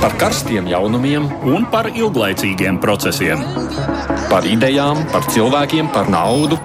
[0.00, 3.42] par karstiem jaunumiem un par ilglaicīgiem procesiem.
[4.30, 6.56] Par idejām, par cilvēkiem, par naudu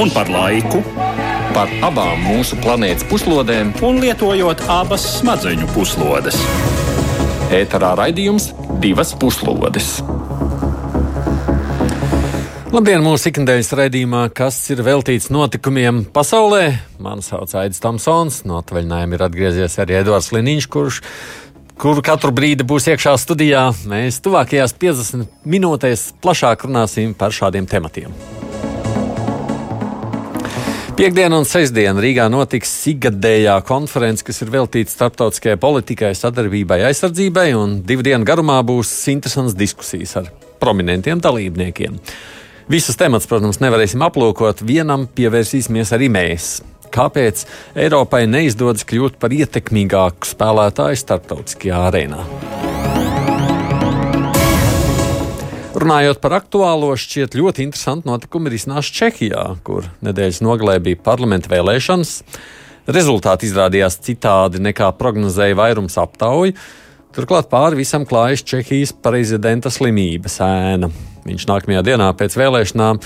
[0.00, 0.82] un par laiku.
[1.54, 6.40] Par abām mūsu planētas puslodēm, un lietojot abas smadzeņu puslodes.
[7.54, 8.50] Ēterā raidījums
[8.82, 10.00] divas puslodes.
[12.74, 16.64] Labdien, mūsu ikdienas raidījumā, kas ir veltīts notikumiem pasaulē.
[16.98, 20.98] Mani sauc Aits Tomsons, no atvaļinājuma ir atgriezies arī Edvards Liniņš, kurš
[21.80, 23.66] kuru katru brīdi būs iekšā studijā.
[23.90, 28.14] Mēs tuvākajās 50 minūtēs plašāk runāsim par šādiem tematiem.
[30.94, 37.80] Piektdiena un sestdiena Rīgā notiks ikgadējā konference, kas ir veltīta starptautiskajai politikai, sadarbībai, aizsardzībai, un
[37.82, 40.28] divu dienu garumā būs interesants diskusijas ar
[40.62, 41.98] prominentiem dalībniekiem.
[42.70, 46.52] Visus temats, protams, nevarēsim aplūkot, vienam pievērsīsimies arī mēs.
[46.94, 47.42] Kāpēc
[47.74, 52.20] Eiropai neizdodas kļūt par ietekmīgāku spēlētāju starptautiskajā arēnā?
[55.74, 61.50] Runājot par aktuālo, šķiet ļoti interesanti notikumi ir iznācis Čehijā, kur nedēļas nogalē bija parlamenta
[61.50, 62.14] vēlēšanas.
[62.94, 66.54] Rezultāti izrādījās citādi nekā prognozēja vairums aptauju.
[67.14, 70.92] Turklāt pāri visam klājas Čehijas prezidenta slimības ēna.
[71.26, 73.02] Viņš nākamajā dienā pēc vēlēšanām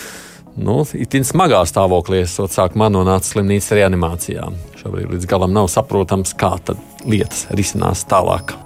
[0.59, 4.49] nu, itin smagā stāvoklī esot sākumā nonāca slimnīcas reanimācijā.
[4.81, 6.57] Šobrīd līdz galam nav saprotams, kā
[7.07, 8.57] lietas risinās tālāk.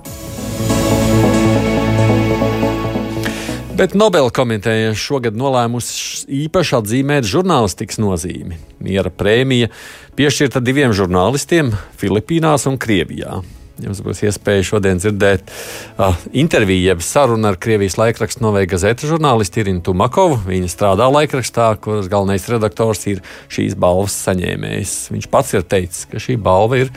[3.72, 8.60] Bet Nobela komiteja šogad nolēmusi īpaši atzīmēt žurnālistikas nozīmi.
[8.84, 9.72] Miera prēmija
[10.14, 13.40] piešķirta diviem žurnālistiem Filipīnās un Krievijā.
[13.82, 19.62] Jums būs iespēja šodien dzirdēt uh, interviju, jeb sarunu ar Krievijas laikrakstu Novēja Gazeta žurnālistu
[19.62, 20.38] Irinu Tumakovu.
[20.46, 23.22] Viņa strādā laikrakstā, kuras galvenais redaktors ir
[23.52, 24.94] šīs balvas saņēmējs.
[25.14, 26.92] Viņš pats ir teicis, ka šī balva ir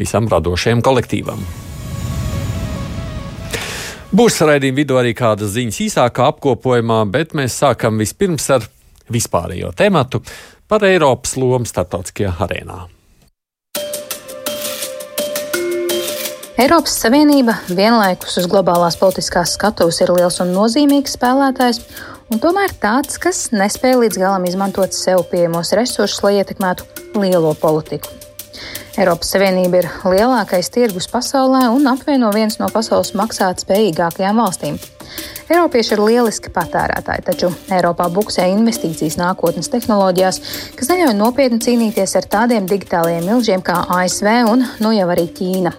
[0.00, 1.44] visam radošajam kolektīvam.
[4.14, 8.66] Būs raidījuma vidū arī kādas ziņas īsākā apkopojumā, bet mēs sākam vispirms ar
[9.10, 10.22] vispārējo tematu
[10.70, 12.93] par Eiropas lomu starptautiskajā arēnā.
[16.54, 21.80] Eiropas Savienība vienlaikus uz globālās politiskās skatuves ir liels un nozīmīgs spēlētājs,
[22.30, 26.86] un tomēr tāds, kas nespēja līdz galam izmantot sev pieejamos resursus, lai ietekmētu
[27.18, 28.12] lielo politiku.
[28.94, 34.78] Eiropas Savienība ir lielākais tirgus pasaulē un apvieno viens no pasaules maksātspējīgākajām valstīm.
[35.50, 40.38] Eiropieši ir lieliski patērētāji, taču Eiropā buksē investīcijas nākotnes tehnoloģijās,
[40.78, 45.74] kas neļauj nopietni cīnīties ar tādiem digitālajiem milžiem kā ASV un nu jau arī Ķīna.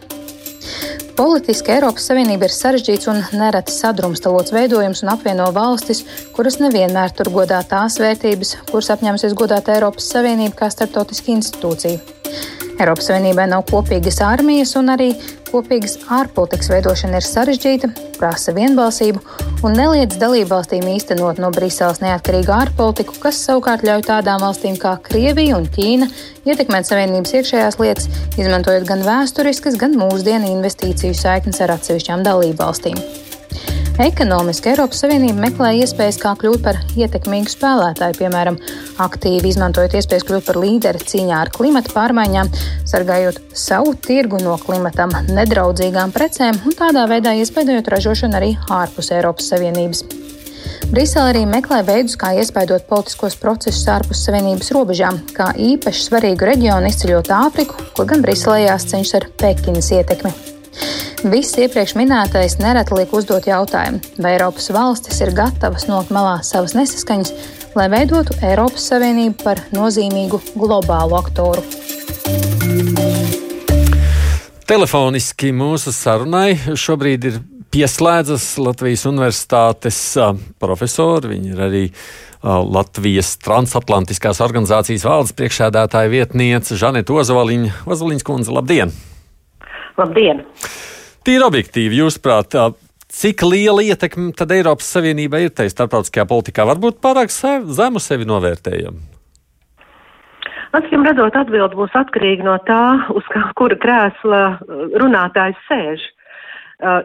[1.16, 6.04] Politiski Eiropas Savienība ir sarežģīts un nereti sadrumstalots veidojums un apvieno valstis,
[6.36, 12.65] kuras nevienmēr tur godā tās vērtības, kuras apņēmusies godāt Eiropas Savienība kā starptautiska institūcija.
[12.76, 15.14] Eiropas Savienībai nav kopīgas armijas, un arī
[15.48, 19.22] kopīgas ārpolitikas veidošana ir sarežģīta, prasa vienbalsību
[19.66, 25.56] un neliedz dalībvalstīm īstenot no Briseles neatkarīgu ārpolitiku, kas savukārt ļauj tādām valstīm kā Krievija
[25.60, 26.10] un Ķīna
[26.46, 33.25] ietekmēt Savienības iekšējās lietas, izmantojot gan vēsturiskas, gan mūsdienu investīciju saiknes ar atsevišķām dalībvalstīm.
[33.96, 38.58] Ekonomiski Eiropas Savienība meklē iespējas, kā kļūt par ietekmīgu spēlētāju, piemēram,
[39.00, 42.50] aktīvi izmantojot iespējas kļūt par līderi cīņā ar klimata pārmaiņām,
[42.92, 49.48] sargājot savu tirgu no klimatam nedraudzīgām precēm un tādā veidā iespējot ražošanu arī ārpus Eiropas
[49.54, 50.04] Savienības.
[50.92, 56.92] Brisele arī meklē veidus, kā iespaidot politiskos procesus ārpus Savienības robežām, kā īpaši svarīgu reģionu
[56.92, 60.55] izceļot Āfriku, kur gan Briselē jāsceņš ar Pekinas ietekmi.
[61.26, 66.76] Viss iepriekš minētais nereti liek uzdot jautājumu, vai Eiropas valstis ir gatavas nokt malā savas
[66.78, 67.32] nesaskaņas,
[67.78, 71.66] lai veidotu Eiropas Savienību par nozīmīgu globālu aktoru.
[74.66, 77.42] Telefoniski mūsu sarunai šobrīd ir
[77.74, 80.00] pieslēdzas Latvijas Universitātes
[80.62, 81.34] profesori.
[81.36, 81.84] Viņi ir arī
[82.46, 87.84] Latvijas transatlantiskās organizācijas valdes priekšsēdētāja vietniece Žaneta Ozoliņa.
[87.90, 88.94] Ozoliņas kundze, labdien!
[90.00, 90.44] Labdien!
[91.26, 92.56] Tīri objektīvi, jūsuprāt,
[93.16, 96.68] cik liela ietekme tad Eiropas Savienībai ir tajā starptautiskajā politikā?
[96.70, 99.00] Varbūt pārāk zemu sevi novērtējam.
[100.76, 102.82] Acīm redzot, atbildi būs atkarīga no tā,
[103.16, 104.42] uz kura krēsla
[105.00, 106.04] runātājs sēž.
[106.04, 106.25] Uh,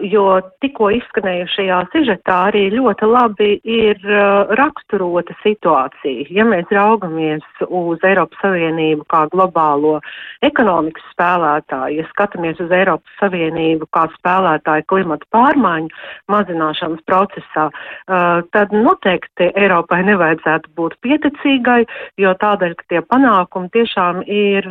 [0.03, 6.27] jo tikko izskanējušajā sižetā arī ļoti labi ir uh, raksturota situācija.
[6.35, 9.99] Ja mēs raugamies uz Eiropas Savienību kā globālo
[10.47, 15.95] ekonomikas spēlētāju, ja skatāmies uz Eiropas Savienību kā spēlētāju klimata pārmaiņu
[16.35, 21.85] mazināšanas procesā, uh, tad noteikti Eiropai nevajadzētu būt pieticīgai,
[22.19, 24.67] jo tādēļ, ka tie panākumi tiešām ir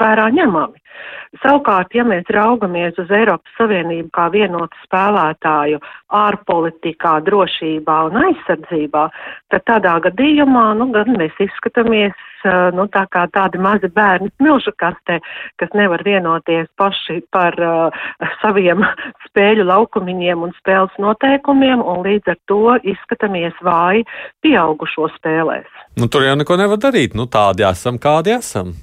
[0.00, 0.80] vērā ņemami.
[1.42, 5.80] Savukārt, ja mēs raugamies uz Eiropas Savienību kā vienotu spēlētāju
[6.14, 9.08] ārpolitikā, drošībā un aizsardzībā,
[9.52, 12.14] tad tādā gadījumā, nu, gan mēs izskatāmies
[12.74, 15.18] nu, tā kā tādi mazi bērni smilšu kastē,
[15.60, 18.04] kas nevar vienoties paši par uh,
[18.42, 18.84] saviem
[19.28, 24.04] spēļu laukumiņiem un spēles noteikumiem, un līdz ar to izskatāmies vāji
[24.44, 25.70] pieaugušo spēlēs.
[26.00, 27.14] Nu, tur jau neko nevar darīt.
[27.14, 28.74] Nu, tādi esam, kādi esam.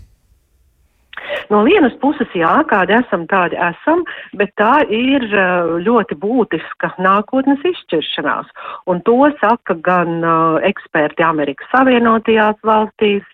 [1.51, 4.05] No vienas puses, jā, kādi esam, tādi esam,
[4.39, 8.47] bet tā ir uh, ļoti būtiska nākotnes izšķiršanās.
[8.87, 13.27] Un to saka gan uh, eksperti Amerikas Savienotajās valstīs,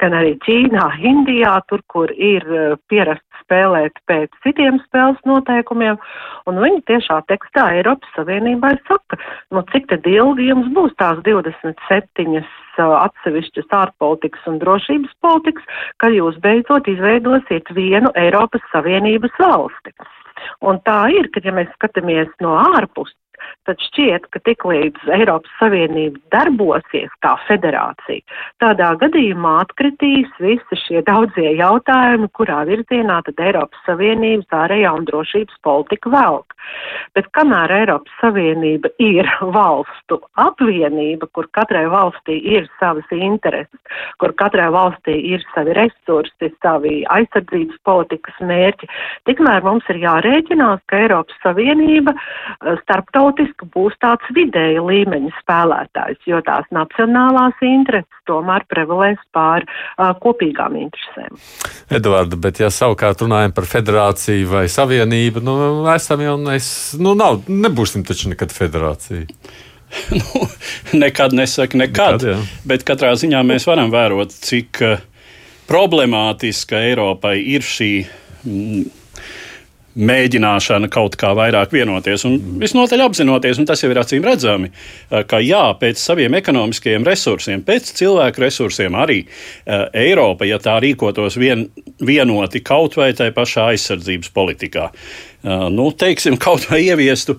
[0.00, 6.00] gan arī Ķīnā, Indijā, tur, kur ir uh, pierasts spēlēt pēc citiem spēles noteikumiem,
[6.48, 9.20] un viņi tiešā tekstā Eiropas Savienībai saka,
[9.52, 12.40] nu cik tad ilgi jums būs tās 27
[12.78, 15.64] atsevišķas ārpolitikas un drošības politikas,
[15.98, 19.94] kad jūs beidzot izveidosiet vienu Eiropas Savienības valsti.
[20.64, 23.12] Un tā ir, ka ja mēs skatāmies no ārpus,
[23.68, 28.22] tad šķiet, ka tiklīdz Eiropas Savienība darbosies kā federācija,
[28.62, 35.60] tādā gadījumā atkritīs visi šie daudzie jautājumi, kurā virzienā tad Eiropas Savienības ārējā un drošības
[35.66, 36.56] politika velk.
[37.16, 44.68] Bet kamēr Eiropas Savienība ir valstu apvienība, kur katrai valstī ir savas intereses, kur katrai
[44.72, 48.88] valstī ir savi resursi, savi aizsardzības politikas mērķi,
[49.28, 52.78] tikmēr mums ir jārēķinās, ka Eiropas Savienība eh,
[53.40, 60.76] starptautiski būs tāds vidēja līmeņa spēlētājs, jo tās nacionālās intereses tomēr prevalēs pār uh, kopīgām
[60.76, 61.38] interesēm.
[61.90, 65.56] Eduarda, bet ja savukārt runājam par federāciju vai savienību, nu,
[65.94, 69.26] esam jau mēs nu, nav, nebūsim taču nekad federācija.
[70.20, 70.46] nu,
[70.94, 72.20] nekad nesaka, nekad.
[72.20, 72.38] nekad jā.
[72.64, 75.02] bet katrā ziņā mēs varam vērot, cik uh,
[75.70, 77.92] problemātiska Eiropai ir šī.
[78.46, 78.88] Mm,
[79.98, 82.24] mēģināšana kaut kā vairāk vienoties.
[82.28, 87.06] Un visnotaļ apzinoties, un tas jau ir acīm redzami, eh, ka jā, pēc saviem ekonomiskajiem
[87.06, 91.66] resursiem, pēc cilvēku resursiem arī uh, Eiropa, ja tā rīkotos vien,
[92.00, 94.90] vienoti kaut vai tai pašā aizsardzības politikā,
[95.72, 97.38] nu, teiksim, kaut vai ieviestu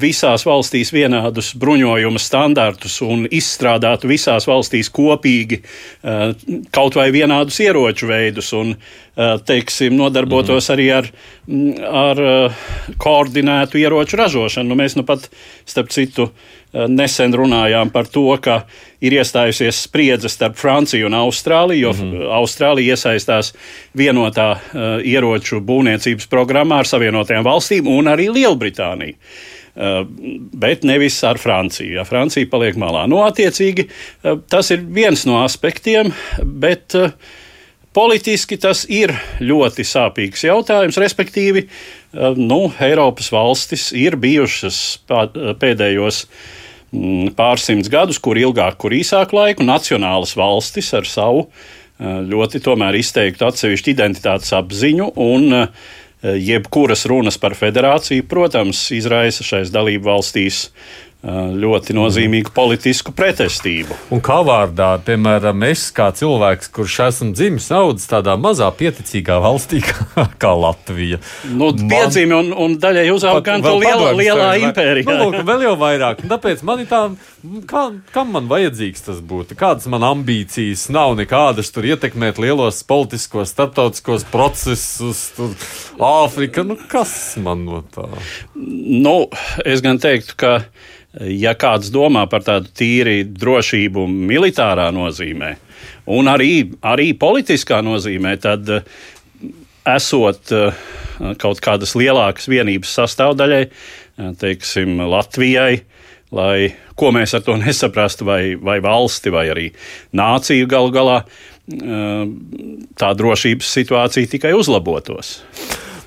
[0.00, 5.60] visās valstīs vienādus bruņojuma standartus un izstrādātu visās valstīs kopīgi
[6.72, 8.72] kaut vai vienādus ieroču veidus un,
[9.16, 10.72] teiksim, nodarbotos mm.
[10.72, 11.08] arī ar,
[11.92, 12.22] ar
[13.00, 14.72] koordinētu ieroču ražošanu.
[14.72, 15.28] Nu, mēs nu pat,
[15.68, 16.30] starp citu,
[16.72, 18.62] nesen runājām par to, ka
[19.04, 22.28] ir iestājusies spriedze starp Franciju un Austrāliju, jo mm.
[22.38, 23.52] Austrālija iesaistās
[23.98, 24.54] vienotā
[25.04, 29.18] ieroču būvniecības programmā ar Savienotajām valstīm un arī Lielbritāniju.
[30.62, 31.94] Bet nevis ar Franciju.
[31.96, 33.06] Ja Francija paliek malā.
[33.08, 33.86] Nu, attiecīgi,
[34.52, 36.12] tas ir viens no aspektiem,
[36.44, 37.14] bet uh,
[37.92, 41.00] politiski tas ir ļoti sāpīgs jautājums.
[41.00, 46.42] Respektīvi, uh, nu, Eiropas valstis ir bijušas pēdējos uh,
[46.92, 52.60] Mm, pārsimts gadus, kur ilgāk, kur īsāk laiku, nacionālas valstis ar savu eh, ļoti
[52.98, 55.86] izteiktu atsevišķu identitātes apziņu un eh,
[56.36, 60.66] jebkuras runas par federāciju, protams, izraisa šais dalību valstīs
[61.22, 63.94] ļoti nozīmīgu politisku pretestību.
[64.10, 69.84] Un kā vārdā, piemēram, es kā cilvēks, kurš esmu dzimis audzis tādā mazā pieticīgā valstī
[69.86, 71.20] kā, kā Latvija.
[71.46, 75.06] Nu, man, piedzīmi un, un daļai uzaug gan to lielā, lielā impērijā.
[75.06, 76.24] Nu, lūk, vēl jau vairāk.
[76.24, 77.04] Un tāpēc man ir tā,
[77.70, 77.84] kā,
[78.16, 79.54] kam man vajadzīgs tas būtu?
[79.60, 85.54] Kādas man ambīcijas nav nekādas tur ietekmēt lielos politiskos, starptautiskos procesus, tur
[86.02, 88.08] Āfrika, nu kas man no tā?
[88.56, 89.28] Nu,
[89.62, 90.52] es gan teiktu, ka
[91.20, 95.52] ja kāds domā par tādu tīri drošību militārā nozīmē,
[96.12, 96.52] un arī,
[96.88, 98.86] arī politiskā nozīmē, tad eh,
[99.92, 100.84] esot eh,
[101.42, 105.82] kaut kādas lielākas vienības sastāvdaļai, eh, teiksim, Latvijai,
[106.32, 109.70] lai ko mēs ar to nesaprastu, vai, vai valsti, vai arī
[110.16, 111.22] nāciju galu galā,
[112.98, 115.36] tā drošības situācija tikai uzlabotos.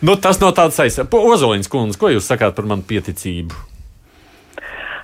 [0.03, 1.31] Nu, tas no tādas aizsardzības.
[1.37, 3.74] Ozoliņš kundze, ko jūs sakāt par manu pieticību?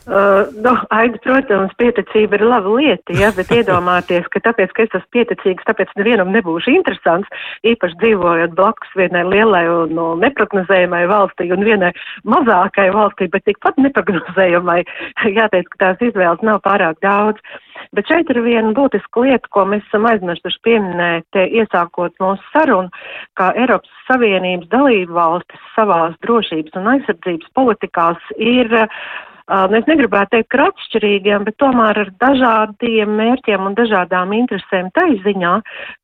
[0.08, 4.96] Uh, nu, Aigi, protams, pieticība ir laba lieta, ja, bet iedomāties, ka tāpēc, ka es
[4.98, 7.30] esmu pieticīgs, tāpēc nevienam nebūšu interesants,
[7.70, 11.94] īpaši dzīvojot blakus vienai lielai un no, neprognozējumai valstī un vienai
[12.26, 14.80] mazākai valstī, bet tikpat neprognozējumai,
[15.38, 17.38] jāteic, ka tās izvēles nav pārāk daudz.
[17.94, 22.90] Bet šeit ir viena būtiska lieta, ko mēs esam aizmirstuši pieminēt, iesākot mūsu sarunu,
[23.38, 29.04] kā Eiropas Savienības dalību valstis savās drošības un aizsardzības politikās ir uh,
[29.50, 35.56] Mēs negribētu teikt, ka atšķirīgiem, bet tomēr ar dažādiem mērķiem un dažādām interesēm tai ziņā,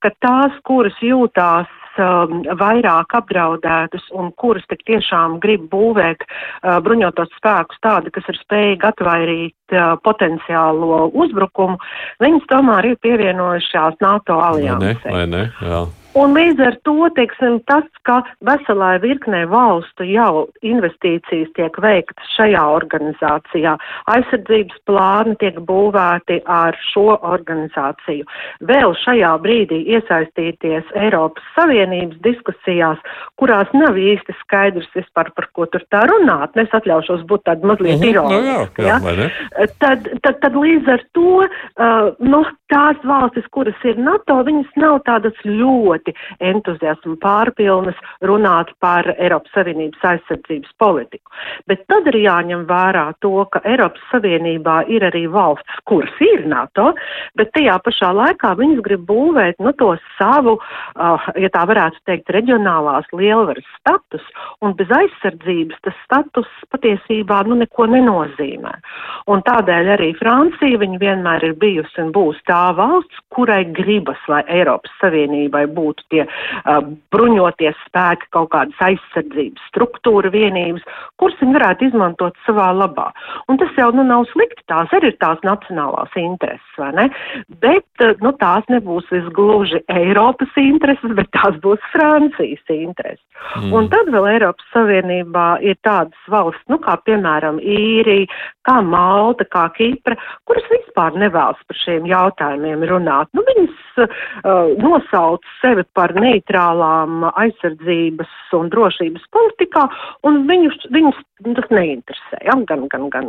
[0.04, 6.26] ka tās, kuras jūtās vairāk apdraudētas un kuras tik tiešām grib būvēt
[6.86, 11.80] bruņotos spēkus tādi, kas ir spējīgi atvairīt potenciālo uzbrukumu,
[12.24, 15.10] viņas tomēr ir pievienojušās NATO aliansē.
[15.10, 15.18] Vai ne?
[15.18, 15.48] Vai ne?
[15.72, 15.86] Jā.
[16.18, 22.64] Un līdz ar to, teiksim, tas, ka veselai virknē valstu jau investīcijas tiek veiktas šajā
[22.74, 23.76] organizācijā,
[24.14, 28.26] aizsardzības plāni tiek būvēti ar šo organizāciju.
[28.70, 32.98] Vēl šajā brīdī iesaistīties Eiropas Savienības diskusijās,
[33.38, 36.58] kurās nav īsti skaidrs vispār, par ko tur tā runāt.
[36.58, 38.42] Es atļaušos būt tāda mazliet Mhm, ironiska.
[38.42, 39.68] nu jā, jā, ja?
[39.84, 45.00] tad, tad, tad līdz ar to uh, nu, tās valstis, kuras ir NATO, viņas nav
[45.08, 47.98] tādas ļoti entuziasmu pārpilnas
[48.28, 51.32] runāt par Eiropas Savienības aizsardzības politiku.
[51.70, 56.92] Bet tad ir jāņem vērā to, ka Eiropas Savienībā ir arī valstis, kuras ir NATO,
[57.40, 62.32] bet tajā pašā laikā viņas grib būvēt nu, to savu, uh, ja tā varētu teikt,
[62.36, 64.26] reģionālās lielvaras status,
[64.62, 68.74] un bez aizsardzības tas status patiesībā nu, neko nenozīmē.
[69.32, 74.42] Un tādēļ arī Francija viņa vienmēr ir bijusi un būs tā valsts, kurai gribas, lai
[74.50, 76.80] Eiropas Savienībai būtu tie uh,
[77.14, 80.86] bruņoties spēki, kaut kādas aizsardzības struktūra vienības,
[81.22, 83.10] kuras viņi varētu izmantot savā labā.
[83.52, 87.08] Un tas jau nu, nav slikti, tās arī ir tās nacionālās intereses, vai ne?
[87.64, 93.24] Bet uh, nu, tās nebūs visgluži Eiropas intereses, bet tās būs Francijas intereses.
[93.60, 93.72] Mm.
[93.78, 98.28] Un tad vēl Eiropas Savienībā ir tādas valsts, nu, kā piemēram Īrija,
[98.68, 100.18] kā Malta, kā Kipra,
[100.50, 102.47] kuras vispār nevēlas par šiem jautājumiem
[102.90, 103.30] runāt.
[103.34, 109.88] Nu, viņas uh, nosauc sevi par neitrālām aizsardzības un drošības politikā,
[110.28, 112.40] un viņus, viņus tas neinteresē.
[112.46, 112.56] Ja?
[112.70, 113.28] Gan, gan, gan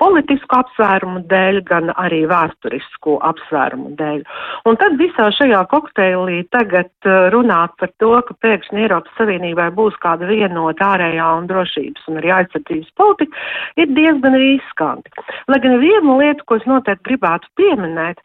[0.00, 4.22] politisku apsvērumu dēļ, gan arī vēsturisku apsvērumu dēļ.
[4.68, 9.98] Un tad visā šajā kokteilī tagad uh, runāt par to, ka pēkšņi Eiropas Savienībai būs
[10.02, 13.44] kāda vienota ārējā un drošības un arī aizsardzības politika,
[13.80, 15.12] ir diezgan riskanti.
[15.50, 18.22] Lai gan viena lieta, ko es noteikti gribētu pieminēt,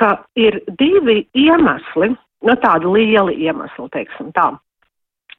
[0.00, 2.12] ka ir divi iemesli,
[2.46, 4.50] no nu, tādi lieli iemesli, teiksim tā.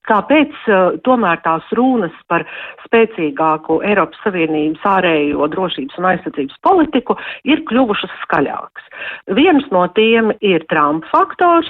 [0.09, 2.41] Kāpēc uh, tomēr tās runas par
[2.87, 8.87] spēcīgāku Eiropas Savienības ārējo drošības un aizsardzības politiku ir kļuvušas skaļākas?
[9.37, 11.69] Viens no tiem ir Trumpa faktors,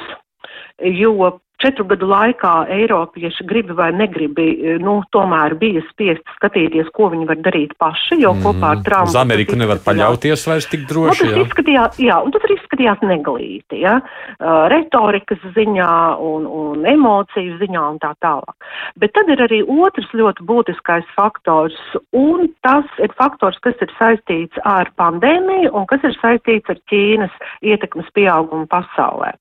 [0.80, 4.48] jo četru gadu laikā Eiropieši gribi vai negribi,
[4.82, 8.46] nu, tomēr bija spiest skatīties, ko viņi var darīt paši, jo mm.
[8.46, 9.14] kopā ar Trumpu.
[9.14, 11.28] Uz Ameriku nevar paļauties vairs tik droši.
[11.28, 16.86] Nu, tas izskatījās, jā, un tas arī izskatījās neglīti, ja, uh, retorikas ziņā un, un
[16.86, 18.56] emociju ziņā un tā tālāk.
[18.98, 21.78] Bet tad ir arī otrs ļoti būtiskais faktors,
[22.14, 27.32] un tas ir faktors, kas ir saistīts ar pandēmiju un kas ir saistīts ar Ķīnas
[27.62, 29.36] ietekmes pieaugumu pasaulē.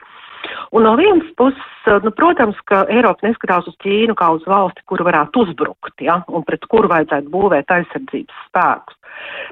[0.71, 5.07] Un no vienas puses, nu, protams, ka Eiropa neskatās uz Ķīnu kā uz valsti, kuru
[5.09, 8.97] varētu uzbrukt, ja, un pret kuru vajadzētu būvēt aizsardzības spēkus.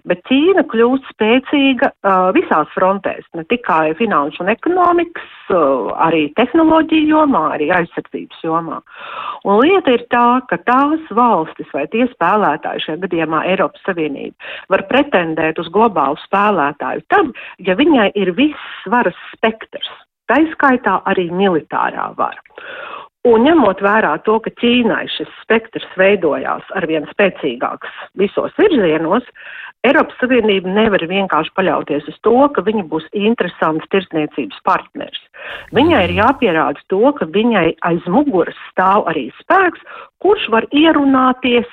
[0.09, 7.11] Bet Ķīna kļūst spēcīga uh, visās frontēs, ne tikai finanšu un ekonomikas, uh, arī tehnoloģiju
[7.11, 8.81] jomā, arī aizsardzības jomā.
[9.45, 14.37] Un lieta ir tā, ka tās valstis vai tie spēlētāji, šajā gadījumā Eiropas Savienība,
[14.73, 19.91] var pretendēt uz globālu spēlētāju tad, ja viņai ir viss varas spektrs
[20.31, 22.43] taiskaitā arī militārā vara.
[23.29, 29.27] Un ņemot vērā to, ka Ķīnai šis spektrs veidojās arvien spēcīgāks visos virzienos,
[29.87, 35.21] Eiropas Savienība nevar vienkārši paļauties uz to, ka viņa būs interesants tirsniecības partners.
[35.77, 39.85] Viņai ir jāpierāda to, ka viņai aiz muguras stāv arī spēks,
[40.23, 41.69] kurš var ierunāties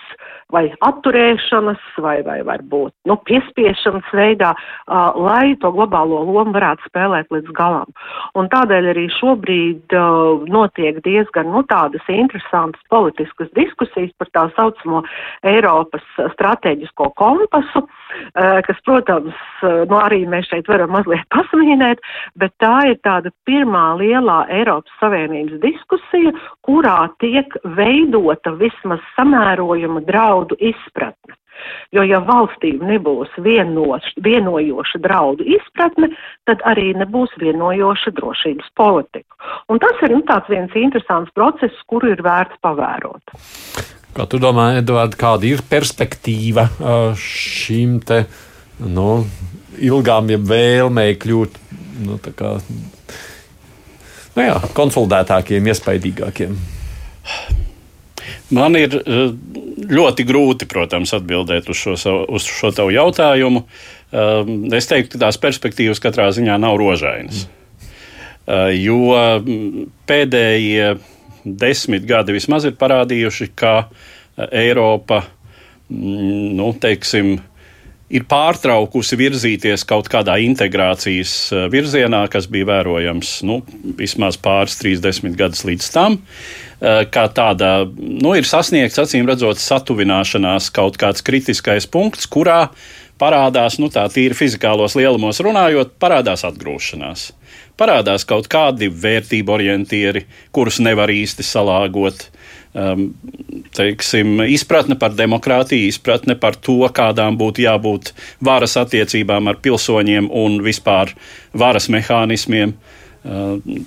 [0.53, 7.31] vai atturēšanas, vai, vai varbūt nu, piespiešanas veidā, uh, lai to globālo lomu varētu spēlēt
[7.33, 7.89] līdz galam.
[8.37, 15.01] Un tādēļ arī šobrīd uh, notiek diezgan nu, tādas interesantas politiskas diskusijas par tā saucamo
[15.49, 16.05] Eiropas
[16.35, 22.05] strateģisko kompasu, uh, kas, protams, uh, nu, arī mēs šeit varam mazliet pasmīnēt,
[22.37, 26.35] bet tā ir tāda pirmā lielā Eiropas Savienības diskusija,
[26.67, 31.37] kurā tiek veidota vismaz samērojuma draudu izpratne.
[31.95, 36.09] Jo, ja valstīm nebūs vienos, vienojoša draudu izpratne,
[36.49, 39.39] tad arī nebūs vienojoša drošības politika.
[39.71, 43.37] Un tas ir nu, viens interesants process, kuru ir vērts pavērot.
[44.15, 46.67] Kā tu domā, Edvard, kāda ir perspektīva
[47.19, 48.25] šīm te
[48.83, 49.23] nu,
[49.79, 51.57] ilgām, ja vēlmei kļūt
[52.03, 52.19] nu,
[54.35, 56.57] nu, jā, konsolidētākiem, iespaidīgākiem?
[58.55, 59.33] Man ir uh,
[59.89, 61.95] ļoti grūti, protams, atbildēt uz šo,
[62.29, 63.65] uz šo tavu jautājumu.
[64.15, 67.45] Um, es teiktu, ka tās perspektīvas katrā ziņā nav rožainas.
[68.45, 70.93] Uh, jo mm, pēdējie
[71.45, 73.73] desmit gadi vismaz ir parādījuši, ka
[74.51, 75.23] Eiropa,
[75.89, 77.39] mm, nu, teiksim,
[78.15, 81.33] ir pārtraukusi virzīties kaut kādā integrācijas
[81.73, 83.59] virzienā, kas bija vērojams nu,
[83.99, 86.19] vismaz pāris, trīs desmit gadus līdz tam.
[86.79, 92.69] Kā tāda nu, ir sasniegts, acīm redzot, satuvināšanās kaut kāds kritiskais punkts, kurā
[93.21, 97.29] parādās, nu, tā tīri fizikālos lielumos runājot, parādās atgrūšanās.
[97.79, 102.29] Parādās kaut kādi vērtību orientieri, kurus nevar īsti salāgot
[103.75, 108.11] teiksim, izpratne par demokrātiju, izpratne par to, kādām būtu jābūt
[108.43, 111.15] varas attiecībām ar pilsoņiem un vispār
[111.55, 112.75] varas mehānismiem.
[112.75, 113.04] Uh,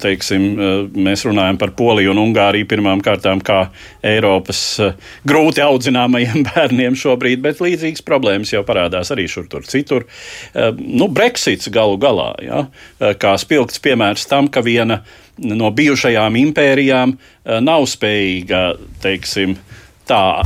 [0.02, 3.68] teiksim, uh, mēs runājam par Poliju un Ungāriju pirmām kārtām kā
[4.06, 4.96] Eiropas uh,
[5.28, 10.08] grūti audzināmajiem bērniem šobrīd, bet līdzīgas problēmas jau parādās arī šur tur citur.
[10.78, 12.64] Nu, Brexits galu galā, ja,
[13.20, 18.62] kā spilgts piemērs tam, ka viena uh, no bijušajām impērijām eh, nav spējīga,
[19.02, 19.56] teiksim,
[20.08, 20.42] tā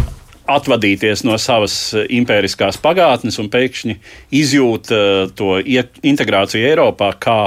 [0.53, 3.99] atvadīties no savas eh, impēriskās pagātnes un pēkšņi
[4.43, 7.39] izjūt uh, to integrāciju Eiropā kā,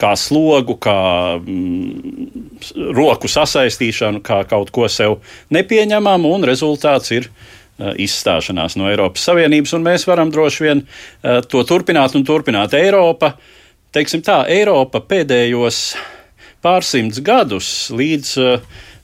[0.00, 0.98] kā slogu, kā
[1.38, 5.18] mm, roku sasaistīšanu, kā kaut ko sev
[5.54, 9.76] nepieņemamu, un rezultāts ir uh, izstāšanās no Eiropas Savienības.
[9.84, 12.76] Mēs varam droši vien uh, to turpināt un turpināt.
[12.78, 13.34] Eiropa,
[13.92, 15.84] teiksim tā, Eiropa pēdējos
[16.64, 18.60] pārsimts gadus līdz, eh,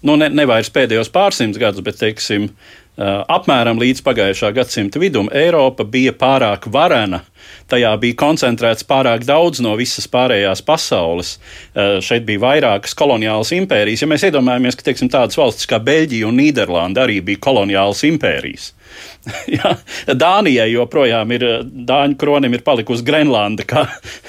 [0.07, 5.85] nu, ne, nevairs pēdējos pārsimts gadus, bet, teiksim, eh, apmēram līdz pagājušā gadsimta vidum Eiropa
[5.85, 7.23] bija pārāk varena.
[7.71, 11.35] Tajā bija koncentrēts pārāk daudz no visas pārējās pasaules.
[11.75, 14.05] Eh, šeit bija vairākas koloniālas impērijas.
[14.05, 18.71] Ja mēs iedomājamies, ka teiksim, tādas valstis kā Beļģija un Nīderlanda arī bija koloniālas impērijas,
[19.57, 19.75] ja,
[20.07, 21.47] Dānijai joprojām ir,
[21.91, 23.87] Dāņu kronim ir palikusi Grenlanda, kā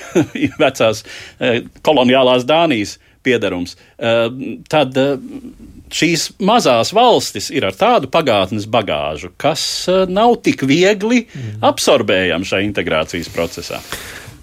[0.64, 1.06] vecās
[1.86, 2.98] koloniālās Dānijas
[3.28, 4.28] piedarums, eh,
[4.72, 5.18] tad eh,
[5.94, 11.26] šīs mazās valstis ir ar tādu pagātnes bagāžu, kas eh, nav tik viegli
[11.66, 13.82] absorbējama šajā integrācijas procesā.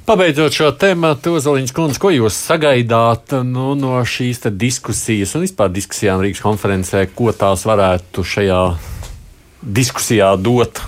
[0.04, 6.20] Pabeidzot šo tēmu, Ozoliņš kundze, ko jūs sagaidāt nu, no šīs diskusijas un vispār diskusijām
[6.20, 8.59] Rīgas konferencē, ko tās varētu šajā
[9.64, 10.83] diskusijā dot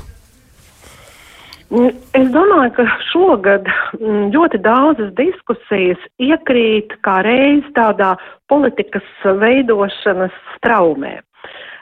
[1.70, 3.66] es domāju, ka šogad
[3.98, 8.14] mm, ļoti daudzas diskusijas iekrīt kā reiz tādā
[8.50, 11.18] politikas veidošanas straumē.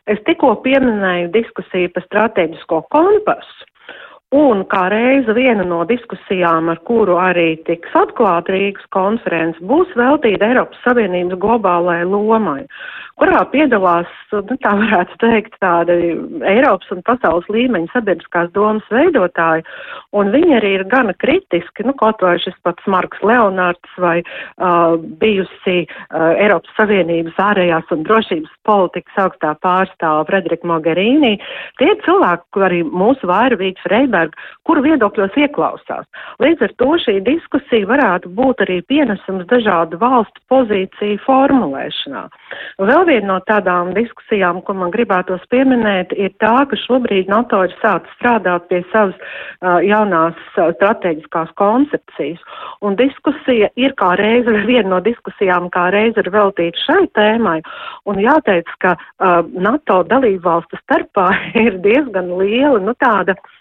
[0.09, 3.71] Es tikko pieminēju diskusiju par strateģisko kompasu.
[4.35, 10.49] Un kā reize viena no diskusijām, ar kuru arī tiks atklāta Rīgas konferences, būs veltīta
[10.49, 12.65] Eiropas Savienības globālajai lomai
[13.21, 16.15] kurā piedalās, nu, tā varētu teikt, tādi
[16.51, 19.65] Eiropas un pasaules līmeņa sabiedriskās domas veidotāji,
[20.19, 24.97] un viņi arī ir gana kritiski, nu, kaut vai šis pats Marks Leonārds vai uh,
[25.23, 31.37] bijusi uh, Eiropas Savienības ārējās un drošības politikas augstā pārstāva Frederika Mogherini,
[31.79, 34.35] tie cilvēki, arī mūsu vairavīgs Freiberg,
[34.67, 36.07] kuru viedokļos ieklausās.
[36.43, 42.27] Līdz ar to šī diskusija varētu būt arī pienesums dažādu valstu pozīciju formulēšanā.
[42.83, 47.59] Vēl Vēl viena no tādām diskusijām, ko man gribētos pieminēt, ir tā, ka šobrīd NATO
[47.67, 52.41] ir sācis strādāt pie savas uh, jaunās uh, strateģiskās koncepcijas.
[52.81, 57.59] Un diskusija ir kā reize, viena no diskusijām kā reize ir veltīta šai tēmai.
[58.09, 61.29] Un jāteic, ka uh, NATO dalību valstu starpā
[61.67, 63.37] ir diezgan liela, nu tāda.
[63.37, 63.54] Uh,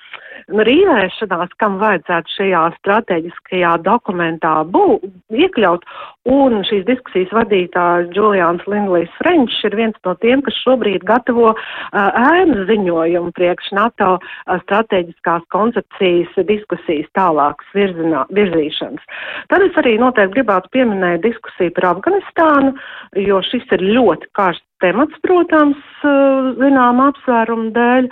[0.68, 5.86] rīvēšanās, kam vajadzētu šajā strateģiskajā dokumentā būt, iekļaut.
[6.30, 11.58] Un šīs diskusijas vadītājs Julians Lindlīs French ir viens no tiem, kas šobrīd gatavo uh,
[11.92, 19.04] ēnu ziņojumu priekš NATO uh, strateģiskās koncepcijas diskusijas tālākas virzinā, virzīšanas.
[19.52, 22.72] Tad es arī noteikti gribētu pieminēt diskusiju par Afganistānu,
[23.20, 28.10] jo šis ir ļoti karsts temats, protams, uh, zinām apsvērumu dēļ.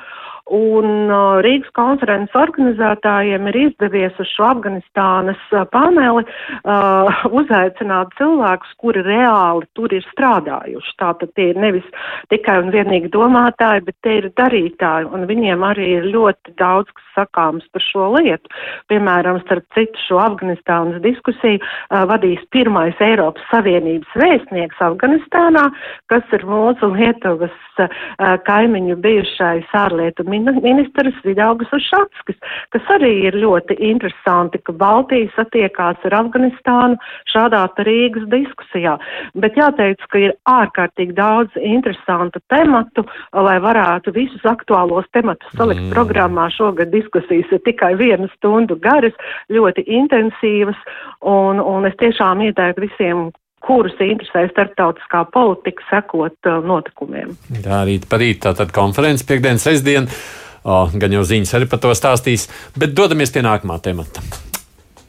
[0.51, 1.07] Un
[1.45, 5.39] Rīgas konferences organizētājiem ir izdevies uz šo Afganistānas
[5.71, 10.91] paneli uh, uzaicināt cilvēkus, kuri reāli tur ir strādājuši.
[10.99, 11.87] Tātad tie ir nevis
[12.33, 17.15] tikai un vienīgi domātāji, bet tie ir darītāji, un viņiem arī ir ļoti daudz, kas
[17.21, 18.51] sakāms par šo lietu.
[18.91, 25.69] Piemēram, starp citu šo Afganistānas diskusiju uh, vadīs pirmais Eiropas Savienības vēstnieks Afganistānā,
[26.11, 27.87] kas ir mūsu Lietuvas uh,
[28.51, 32.37] kaimiņu bijušais ārlietu ministrs ministrs Vidaugas Ušatskis,
[32.73, 36.99] kas arī ir ļoti interesanti, ka Baltijas attiekās ar Afganistānu
[37.31, 38.97] šādā Rīgas diskusijā.
[39.35, 45.93] Bet jāteic, ka ir ārkārtīgi daudz interesantu tematu, lai varētu visus aktuālos tematus salikt mm.
[45.95, 46.49] programmā.
[46.53, 49.15] Šogad diskusijas ir tikai vienu stundu garas,
[49.49, 50.77] ļoti intensīvas,
[51.21, 53.29] un, un es tiešām ieteiktu visiem,
[53.65, 57.33] kurus interesē starptautiskā politika, sekot uh, notikumiem.
[57.61, 60.09] Jā, rīt parīt tātad konferences piekdienas sestdien.
[60.61, 62.45] O, gan jau ziņas arī par to stāstīs,
[62.77, 64.21] bet dodamies pie nākamā temata.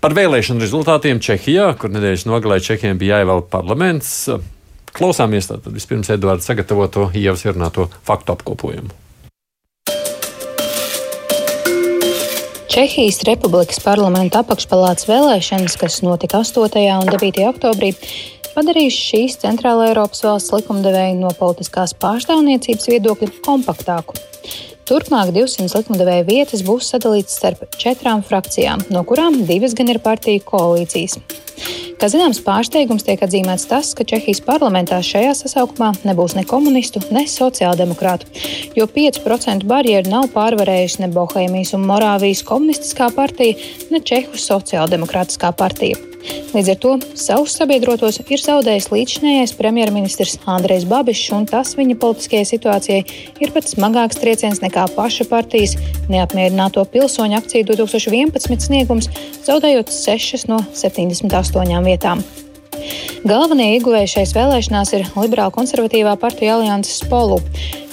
[0.03, 4.17] Par vēlēšanu rezultātiem Čehijā, kur nedēļas nogalē Čehijam bija jāievēl parlaments.
[4.97, 8.91] Klausāmies tātad vispirms Eduards sagatavoto ievas ierunāto faktu apkopojumu.
[12.73, 16.81] Čehijas Republikas parlamenta apakšpalātas vēlēšanas, kas notika 8.
[16.97, 17.41] un 9.
[17.51, 17.91] oktobrī,
[18.57, 24.19] padarījis šīs centrāla Eiropas valsts likumdevēju no politiskās pārstāvniecības viedokļa kompaktāku.
[24.89, 30.43] Turpmāk 200 likumdevēja vietas būs sadalītas starp četrām frakcijām, no kurām divas gan ir partiju
[30.49, 31.21] koalīcijas.
[32.03, 37.23] Kā zināms, pārsteigums tiek atzīmēts tas, ka Čehijas parlamentā šajā sasaukumā nebūs ne komunistu, ne
[37.31, 38.27] sociāldemokrātu,
[38.75, 43.55] jo 5% barjeru nav pārvarējusi ne Bohēmijas un Morāvijas komunistiskā partija,
[43.95, 46.12] ne Čehu sociāldemokrātiskā partija.
[46.53, 52.49] Līdz ar to savus sabiedrotos ir zaudējis līdzinājais premjerministrs Andrejs Babišs, un tas viņa politiskajai
[52.51, 53.01] situācijai
[53.43, 55.79] ir pat smagāks trieciens nekā paša partijas
[56.13, 59.11] neapmierināto pilsoņu akciju 2011 sniegums,
[59.49, 62.25] zaudējot 6 no 78 vietām.
[63.23, 67.39] Galvenie ieguvēji šais vēlēšanās ir liberāla konservatīvā partija alianses Polu,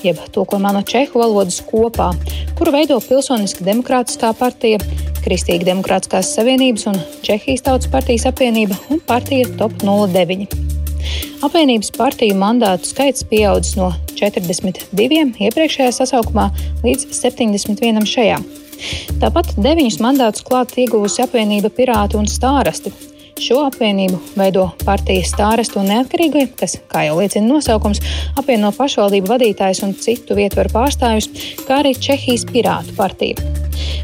[0.01, 2.09] jeb tulkojumā no čehu valodas kopā,
[2.57, 4.79] kuru veido Pilsoniska demokrātiskā partija,
[5.21, 10.47] Kristīga demokrātiskās savienības un Čehijas tautas partijas apvienība un partija Top 09.
[11.45, 16.49] Apvienības partiju mandātu skaits pieaudzis no 42 iepriekšējā sasaukumā
[16.83, 18.41] līdz 71 šajā.
[19.21, 22.91] Tāpat deviņus mandātus klāt ieguvusi apvienība Pirāti un Stārasti,
[23.39, 28.01] Šo apvienību veido partijas stārastu un neatkarīgie, kas, kā jau liecina nosaukums,
[28.39, 31.29] apvieno pašvaldību vadītājus un citu vietvaru pārstāvjus,
[31.63, 33.39] kā arī Čehijas Pirātu partiju.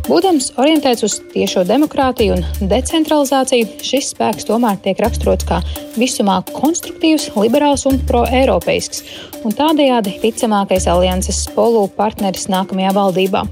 [0.07, 5.59] Būdams orientēts uz tiešo demokrātiju un decentralizāciju, šis spēks tomēr tiek raksturots kā
[5.99, 9.03] visumā konstruktīvs, liberāls un pro-eiropeisks,
[9.43, 13.43] un tādējādi ticamākais alianses spolu partneris nākamajā valdībā.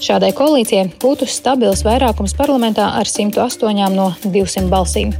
[0.00, 5.12] Šādai koalīcijai būtu stabils vairākums parlamentā ar 108 no 200 balsīm.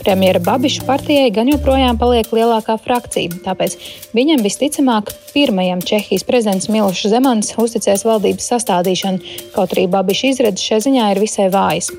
[0.00, 3.76] Premjera Babiša partijai gan joprojām paliek lielākā frakcija, tāpēc
[4.16, 10.80] viņam visticamāk pirmajam Čehijas prezidents Milošs Zemans uzticēs valdības sastādīšanu, kaut arī Babiša izredzes šai
[10.88, 11.92] ziņā ir visai vājas.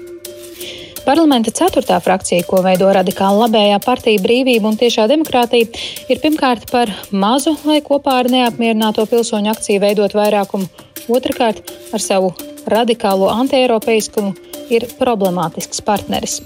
[1.06, 5.70] Parlamenta ceturtā frakcija, ko veido radikāla labējā partija Brīvība un tiešā demokrātija,
[6.10, 12.32] ir pirmkārt par mazu, lai kopā ar neapmierināto pilsoņu akciju veidot vairākumu Otrakārt, ar savu
[12.70, 14.36] radikālo antieiropeiskumu
[14.70, 16.40] ir problemātisks partneris.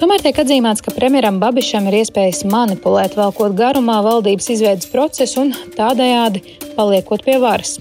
[0.00, 5.54] Tomēr tiek atzīmēts, ka premjeram Babišam ir iespējas manipulēt, velkot garumā valdības izveidas procesu un
[5.76, 6.44] tādējādi
[6.76, 7.78] paliekot pie varas.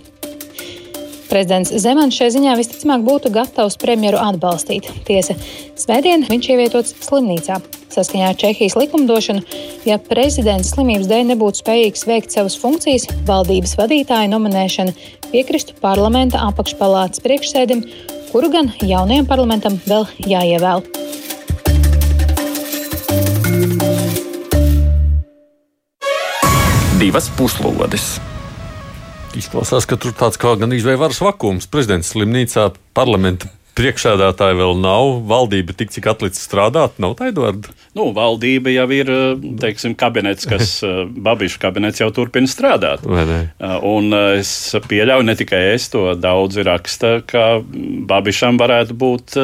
[1.28, 4.88] Prezidents Zemans šai ziņā visticamāk būtu gatavs premjeru atbalstīt.
[5.08, 5.36] Tiesa,
[5.80, 7.60] svētdien viņš ievietots slimnīcā.
[7.92, 9.42] Saskaņā ar Čehijas likumdošanu,
[9.88, 14.94] ja prezidents slimības dēļ nebūtu spējīgs veikt savas funkcijas, valdības vadītāja nominēšana
[15.32, 17.84] piekristu parlamenta apakšpalātas priekšsēdim,
[18.32, 20.86] kuru gan jaunajam parlamentam vēl jāievēl.
[26.98, 28.18] Divas puslodes!
[29.36, 31.68] Izklausās, ka tur tāds kā gan varas vakums.
[31.68, 35.20] Prezidents slimnīcā parlamenta priekšsēdētāja vēl nav.
[35.30, 37.70] Valdība tik cik atlicis strādāt, nav tā Edvards.
[37.98, 39.12] Nu, valdība jau ir
[39.62, 40.80] teiksim, kabinets, kas
[41.28, 43.06] Babiša kabinets jau turpina strādāt.
[43.86, 44.52] Un es
[44.88, 47.60] pieļauju, ne tikai es to daudzi raksta, ka
[48.10, 49.38] Babišam varētu būt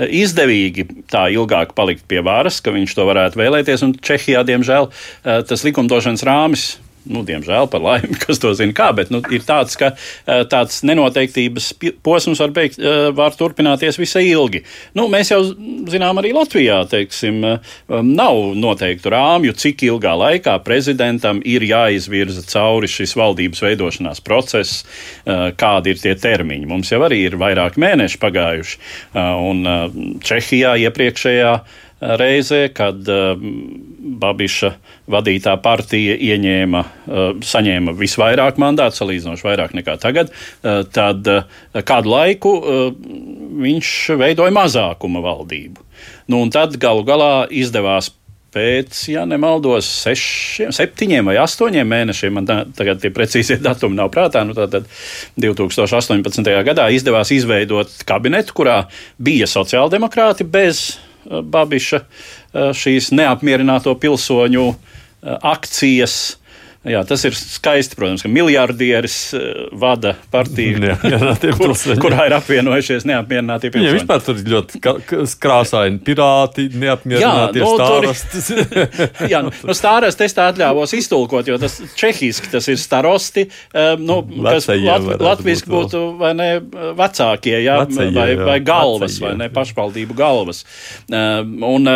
[0.00, 3.84] izdevīgi tā ilgāk palikt pie varas, ka viņš to varētu vēlēties.
[3.86, 4.90] Un Čehijā, diemžēl,
[5.22, 6.70] tas likumdošanas rāmis
[7.08, 10.82] nu, diemžēl par laimi, kas to zina, kā, bet nu, ir tāds, ka eh, tāds
[10.86, 11.72] nenoteiktības
[12.04, 14.62] posms var, beigt, eh, var turpināties visai ilgi.
[14.98, 15.40] Nu, mēs jau
[15.90, 22.90] zinām, arī Latvijā teiksim, eh, nav noteiktu rāmju, cik ilgā laikā prezidentam ir jāizvirza cauri
[22.90, 24.84] šis valdības veidošanās process,
[25.26, 26.66] kādi ir tie termiņi.
[26.68, 28.78] Mums jau arī ir vairāk mēneši pagājuši,
[29.14, 31.52] un Čehijā iepriekšējā
[32.00, 33.40] reizē, kad uh,
[34.20, 34.72] Babiša
[35.10, 41.28] vadītā partija ieņēma, uh, saņēma visvairāk mandātu, salīdzinoši vairāk nekā tagad, uh, tad
[41.86, 42.52] kādu laiku
[43.60, 45.84] viņš veidoja mazākuma valdību.
[46.32, 48.10] Nu, un tad galu galā izdevās
[48.54, 54.10] pēc, ja nemaldos, sešiem, septiņiem vai astoņiem mēnešiem, man tā, tagad tie precīzie datumi nav
[54.14, 54.88] prātā, nu tātad
[55.40, 56.50] 2018.
[56.66, 58.80] gadā izdevās izveidot kabinetu, kurā
[59.22, 64.76] bija sociāldemokrāti bez Babiša uh, šīs neapmierināto pilsoņu uh,
[65.52, 66.39] akcijas
[66.80, 71.18] Jā, tas ir skaisti, protams, ka miljardieris uh, vada partiju, jā, jā,
[71.58, 73.90] kur, kurā ir apvienojušies neapmierinātie pilsoņi.
[73.90, 74.80] Jā, vispār tur ir ļoti
[75.42, 78.64] krāsaini pirāti, neapmierinātie jā, no, stāvasti.
[79.34, 83.44] jā, nu, no stārasti es tā atļāvos iztulkot, jo tas čehiski tas ir starosti,
[83.76, 84.16] um, nu,
[84.48, 86.48] kas lat, latviski būt, būtu vai ne
[86.96, 88.48] vecākie, jā, Vecajie, vai, jā.
[88.48, 90.64] vai galvas, Vecajie, vai ne pašvaldību galvas.
[91.12, 91.92] Um, un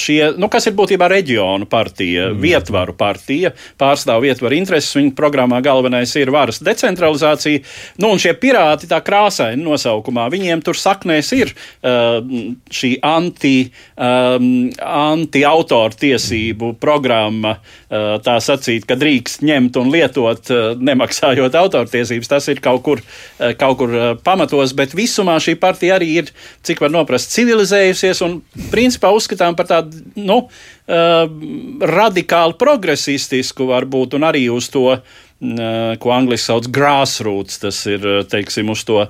[0.00, 2.42] šie, nu, kas ir būtībā reģionu partija, mm.
[2.48, 4.94] vietvaru partija, pārstāv pastāv ietver intereses.
[4.94, 7.62] Viņa programmā galvenais ir varas decentralizācija.
[7.98, 12.22] Nu, un šie pirāti tā krāsaini nosaukumā, viņiem tur saknēs ir uh,
[12.70, 20.74] šī anti, um, anti-autoru tiesību programma, uh, tā sacīt, ka drīkst ņemt un lietot, uh,
[20.78, 22.30] nemaksājot autortiesības.
[22.30, 26.32] Tas ir kaut kur, uh, kaut kur uh, pamatos, bet visumā šī partija arī ir,
[26.64, 30.44] cik var noprast, civilizējusies un principā uzskatām par tādu, nu,
[30.84, 34.98] radikāli progresistisku varbūt un arī uz to,
[35.40, 39.06] ko angļuiski sauc grassroots, tas ir, teiksim, uz to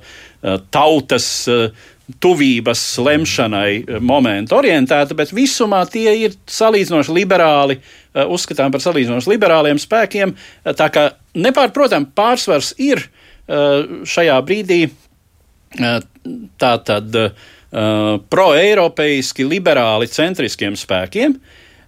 [0.74, 1.26] tautas
[2.20, 7.78] tuvības lemšanai momentu orientēta, bet visumā tie ir salīdzinoši liberāli,
[8.28, 10.34] uzskatām par salīdzinoši liberāliem spēkiem.
[10.78, 13.06] Tā kā nepārprotam pārsvars ir
[13.48, 14.82] šajā brīdī
[16.60, 17.18] tā tad
[18.30, 21.34] pro-eiropeiski, liberāli, centriskiem spēkiem.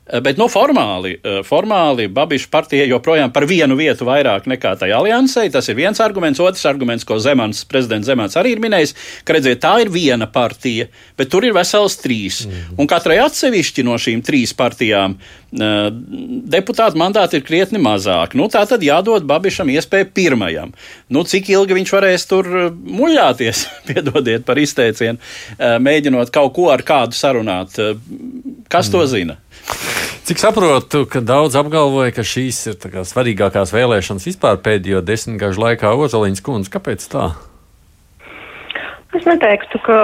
[0.06, 4.92] Eh, bet nu, formāli, eh, formāli Babiša partija joprojām par vienu vietu vairāk nekā tai
[4.94, 5.50] aliansē.
[5.50, 6.38] Tas ir viens arguments.
[6.38, 10.86] Otrs arguments, ko Zemans, prezidents Zemans arī ir minējis, ka redziet, tā ir viena partija,
[11.16, 12.46] bet tur ir vesels trīs.
[12.46, 12.78] Mm.
[12.78, 18.38] Un katrai atsevišķi no šīm trīs partijām uh, deputātu mandāti ir krietni mazāk.
[18.38, 20.72] Nu, tā tad jādod Babišam iespēju pirmajam.
[21.10, 25.18] Nu, cik ilgi viņš varēs tur muļāties, piedodiet par izteicienu,
[25.58, 27.74] mēģinot kaut ko ar kādu sarunāt.
[28.70, 28.92] Kas mm.
[28.92, 29.40] to zina?
[30.26, 36.42] Cik saprotu, ka daudz apgalvoja, ka šīs ir svarīgākās vēlēšanas vispār pēdējo desmitgažu laikā Ozoliņas
[36.42, 36.72] kundze.
[36.74, 37.28] Kāpēc tā?
[39.14, 39.98] Es neteiktu, ka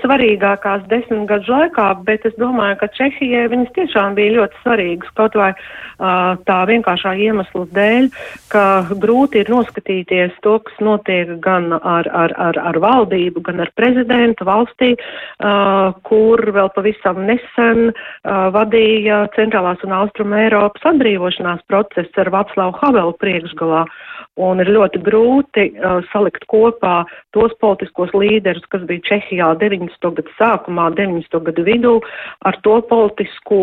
[0.00, 5.36] svarīgākās desmit gadus laikā, bet es domāju, ka Čehijai viņas tiešām bija ļoti svarīgas kaut
[5.38, 8.08] vai uh, tā vienkāršā iemesla dēļ,
[8.52, 8.64] ka
[9.02, 14.46] grūti ir noskatīties to, kas notiek gan ar, ar, ar, ar valdību, gan ar prezidentu
[14.48, 22.32] valstī, uh, kur vēl pavisam nesen uh, vadīja Centrālās un Austruma Eiropas atbrīvošanās procesu ar
[22.34, 23.84] Vaclavu Havelu priekšgalā.
[24.40, 27.02] Un ir ļoti grūti uh, salikt kopā
[27.36, 29.50] tos politiskos līderus, kas bija Čehijā
[29.82, 30.14] 90.
[30.16, 31.40] gadu sākumā, 90.
[31.46, 31.94] gadu vidū,
[32.46, 33.60] ar to politisko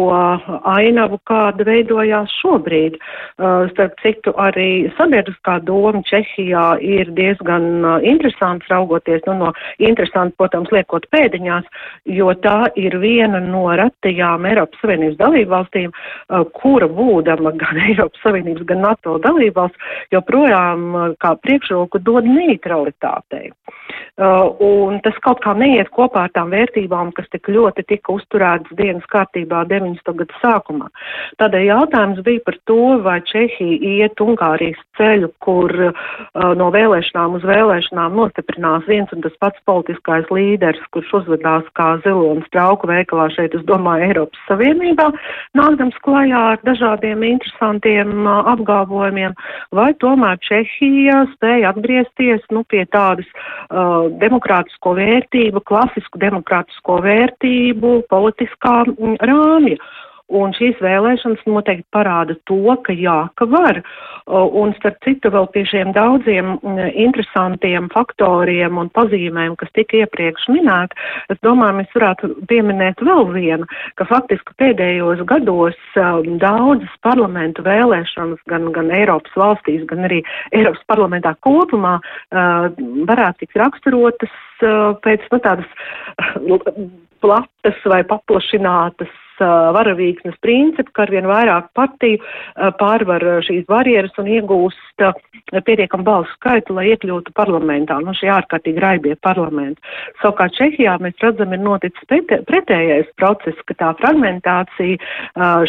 [0.67, 2.97] ainavu, kāda veidojās šobrīd.
[3.73, 11.07] Starp citu, arī sabiedriskā doma Čehijā ir diezgan interesants raugoties, nu, no interesanti, protams, liekot
[11.13, 11.67] pēdiņās,
[12.19, 15.93] jo tā ir viena no retajām Eiropas Savienības dalībvalstīm,
[16.59, 23.49] kura būdama gan Eiropas Savienības, gan NATO dalībvalsts, joprojām kā priekšroku dod neutralitātei.
[24.19, 29.05] Un tas kaut kā neiet kopā ar tām vērtībām, kas tik ļoti tika uzturētas dienas
[29.11, 30.13] kārtībā 90.
[30.17, 30.89] gadu sākumā.
[31.39, 35.93] Tādēļ jautājums bija par to, vai Čehija iet Ungārijas ceļu, kur uh,
[36.57, 42.49] no vēlēšanām uz vēlēšanām nostiprinās viens un tas pats politiskais līderis, kurš uzvedās kā zilonis
[42.53, 45.09] trauku veikalā šeit, es domāju, Eiropas Savienībā,
[45.57, 49.37] nākdams klajā ar dažādiem interesantiem uh, apgalvojumiem,
[49.75, 58.83] vai tomēr Čehija spēja atgriezties nu, pie tādas uh, demokrātisko vērtību, klasisku demokrātisko vērtību, politiskā
[58.85, 59.79] mm, rāmja.
[60.29, 63.79] Un šīs vēlēšanas noteikti parāda to, ka jā, ka var.
[64.29, 70.45] Un starp citu vēl pie šiem daudziem mm, interesantiem faktoriem un pazīmēm, kas tika iepriekš
[70.53, 70.93] minēti,
[71.33, 73.65] es domāju, mēs varētu pieminēt vēl vienu,
[73.97, 80.21] ka faktiski pēdējos gados daudzas parlamentu vēlēšanas gan, gan Eiropas valstīs, gan arī
[80.53, 81.97] Eiropas parlamentā kopumā
[82.29, 84.37] varētu tikt raksturotas
[85.05, 85.69] pēc nu, tādas
[87.23, 92.19] platas vai paplašinātas varavīksnes principu, ka arvien vairāk partiju
[92.79, 95.03] pārvar šīs barjeras un iegūst
[95.65, 99.81] pietiekam balsu skaitu, lai iekļūtu parlamentā, nu šī ārkārtīgi raibie parlamenti.
[100.21, 102.05] Savukārt Čehijā mēs redzam, ir noticis
[102.49, 104.97] pretējais process, ka tā fragmentācija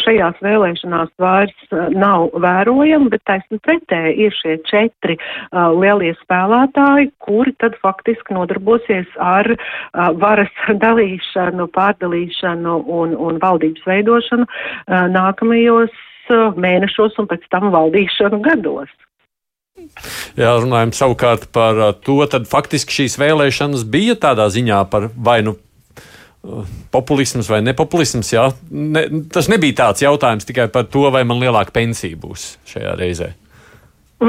[0.03, 5.17] šajās vēlēšanās vairs nav vērojama, bet taisni pretēji ir šie četri
[5.53, 9.49] lielie spēlētāji, kuri tad faktiski nodarbosies ar
[10.21, 14.47] varas dalīšanu, pārdalīšanu un, un valdību valdības veidošanu
[15.13, 15.93] nākamajos
[16.31, 18.89] mēnešos un pēc tam valdīšanu gados.
[20.37, 25.55] Jā, runājam savukārt par to, tad faktiski šīs vēlēšanas bija tādā ziņā par vai nu
[26.91, 28.31] populisms vai nepopulisms.
[28.33, 28.49] Jā.
[28.71, 33.31] Ne, tas nebija tāds jautājums tikai par to, vai man lielāka pensija būs šajā reizē.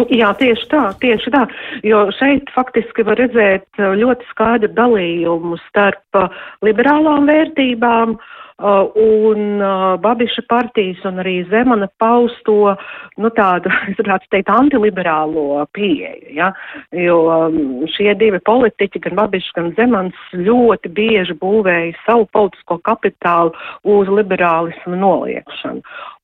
[0.09, 1.43] Jā, tieši tā, tieši tā,
[1.85, 6.17] jo šeit faktiski var redzēt ļoti skaidru dalījumu starp
[6.65, 12.75] liberālām vērtībām uh, Uh, un uh, Babiša partijas un arī Zemana pausto,
[13.19, 16.53] nu tādu, es varētu teikt, antiliberālo pieeju, ja,
[16.97, 23.55] jo um, šie divi politiķi, gan Babiša, gan Zemans, ļoti bieži būvēja savu politisko kapitālu
[23.83, 25.83] uz liberālismu noliekšanu.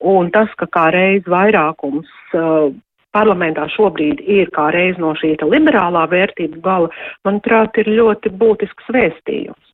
[0.08, 2.70] Un tas, ka kā reiz vairākums uh,
[3.16, 6.92] parlamentā šobrīd ir kā reiz no šī liberālā vērtību gala,
[7.26, 9.67] manuprāt, ir ļoti būtisks vēstījums.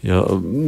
[0.00, 0.22] Ja,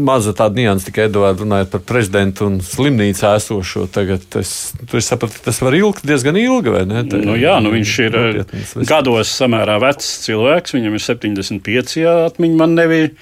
[0.04, 3.86] maza tāda nianses tikai Edvards runājot par prezidentu un slimnīcā esošo.
[3.88, 4.50] Tagad es,
[4.84, 7.00] es sapratu, ka tas var ilgt diezgan ilgi, vai ne?
[7.08, 8.74] Tā, nu, jā, nu viņš ir nopietnas.
[8.90, 13.12] gados samērā vecs cilvēks, viņam ir 75, jā, atmiņa man nebija.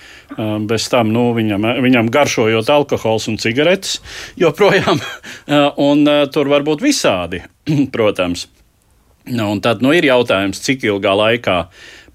[0.66, 4.00] Bez tam nu, viņam, viņam garšojot alkohols un cigaretes
[4.38, 4.98] joprojām,
[5.90, 7.44] un tur var būt visādi,
[7.94, 8.48] protams.
[9.30, 11.60] Nu, un tad nu, ir jautājums, cik ilgā laikā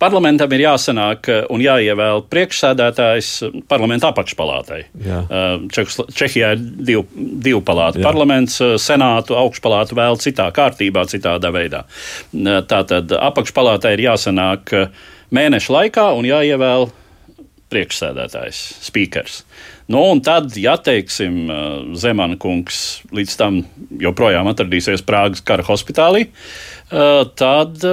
[0.02, 3.30] Parlamentam ir jāsanāk eh, un jāievēl priekšsēdētājs
[3.72, 4.82] parlamenta apakšpalātai.
[5.06, 5.78] Eh,
[6.20, 8.08] Čehijā ir divu, divu palātu Jā.
[8.10, 11.86] parlaments, eh, senātu, augšpalātu vēl citā kārtībā, citādā veidā.
[12.68, 14.76] Tātad apakšpalātai ir jāsanāk
[15.36, 16.90] mēneša laikā un jāievēl
[17.72, 19.44] priekšsēdētājs, speakers.
[19.92, 21.46] Nu, un tad, ja teiksim,
[21.98, 23.60] Zemana kungs līdz tam
[24.02, 26.28] joprojām atradīsies Prāgas kara hospitālī,
[26.90, 27.86] tad,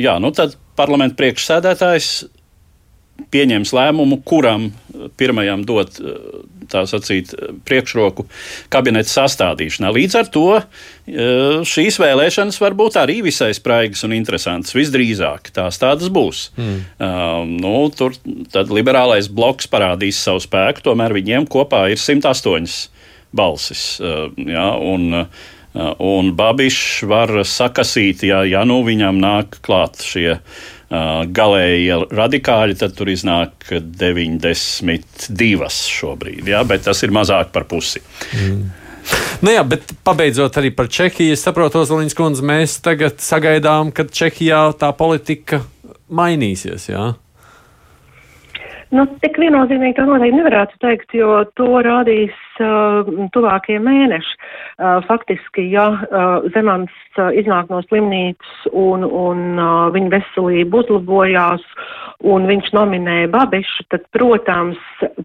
[0.00, 2.12] jā, nu, tad parlamenta priekšsēdētājs
[3.32, 4.70] pieņems lēmumu, kuram
[5.20, 6.00] pirmajam dot
[6.72, 7.32] tā sacīt
[7.66, 8.26] priekšroku
[8.72, 9.92] kabineta sastādīšanā.
[9.94, 10.46] Līdz ar to
[11.68, 14.74] šīs vēlēšanas var būt arī visai spraigas un interesantas.
[14.76, 16.46] Visdrīzāk tās tādas būs.
[16.56, 16.78] Mm.
[16.96, 18.16] Uh, nu, tur
[18.54, 22.88] tad liberālais bloks parādīs savu spēku, tomēr viņiem kopā ir 108
[23.36, 23.86] balsis.
[24.00, 30.34] Uh, jā, un, uh, Un Babišs var sakasīt, ja, ja nu viņam nāk klāt šie
[30.36, 30.42] uh,
[31.24, 36.44] galēji radikāļi, tad tur iznāk 92 šobrīd.
[36.52, 38.04] Ja, bet tas ir mazāk par pusi.
[38.36, 38.68] Mm.
[39.42, 44.04] Nu jā, bet pabeidzot arī par Čehiju, es saprotu, Ozoliņš kundze, mēs tagad sagaidām, ka
[44.04, 45.64] Čehijā tā politika
[46.12, 46.86] mainīsies.
[46.92, 47.08] Jā?
[48.92, 54.34] Nu, tik viennozīmīgi to noteikti nevarētu teikt, jo to rādīs uh, tuvākie mēneši.
[54.82, 61.64] Uh, faktiski, ja uh, Zemans uh, iznāk no slimnīcas un, un uh, viņa veselība uzlabojās
[62.22, 64.80] un viņš nominē Babišu, tad, protams,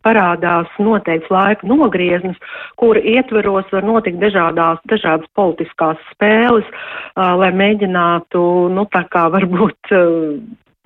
[0.06, 2.38] parādās noteikts laika nogrieznis,
[2.82, 9.94] kura ietveros var notikt dažādās, dažādas politiskās spēles, uh, lai mēģinātu, nu, tā kā varbūt.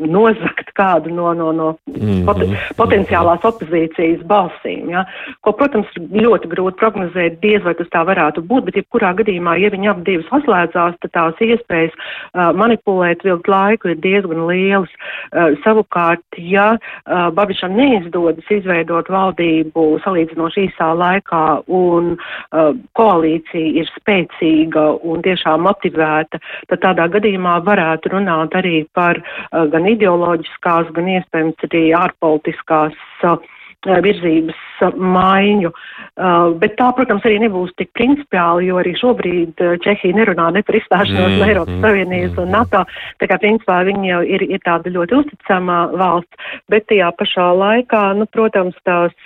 [0.01, 2.25] Nozakt kādu no, no, no mm -hmm.
[2.25, 2.37] pot,
[2.77, 4.89] potenciālās opozīcijas balsīm.
[4.89, 5.05] Ja?
[5.41, 9.69] Ko, protams, ļoti grūti prognozēt, diez vai tas tā varētu būt, bet jebkurā gadījumā, ja
[9.69, 14.89] viņi ap divas saslēdzās, tad tās iespējas uh, manipulēt vilkt laiku ir diezgan lielas.
[15.31, 23.91] Uh, savukārt, ja uh, Babišam neizdodas izveidot valdību salīdzinoši īsā laikā un uh, koalīcija ir
[23.97, 31.09] spēcīga un tiešām motivēta, tad tādā gadījumā varētu runāt arī par uh, gan ideoloģiskās, gan
[31.17, 32.97] iespējams arī ārpolitiskās
[33.81, 34.57] virzības
[34.97, 35.71] maiņu.
[36.61, 41.33] Bet tā, protams, arī nebūs tik principiāli, jo arī šobrīd Čehija nerunā ne par izstāšanos
[41.33, 42.83] no mm, Eiropas mm, Savienības mm, un NATO.
[43.21, 48.03] Tā kā principā viņi jau ir, ir tāda ļoti uzticama valsts, bet tajā pašā laikā,
[48.19, 49.17] nu, protams, tās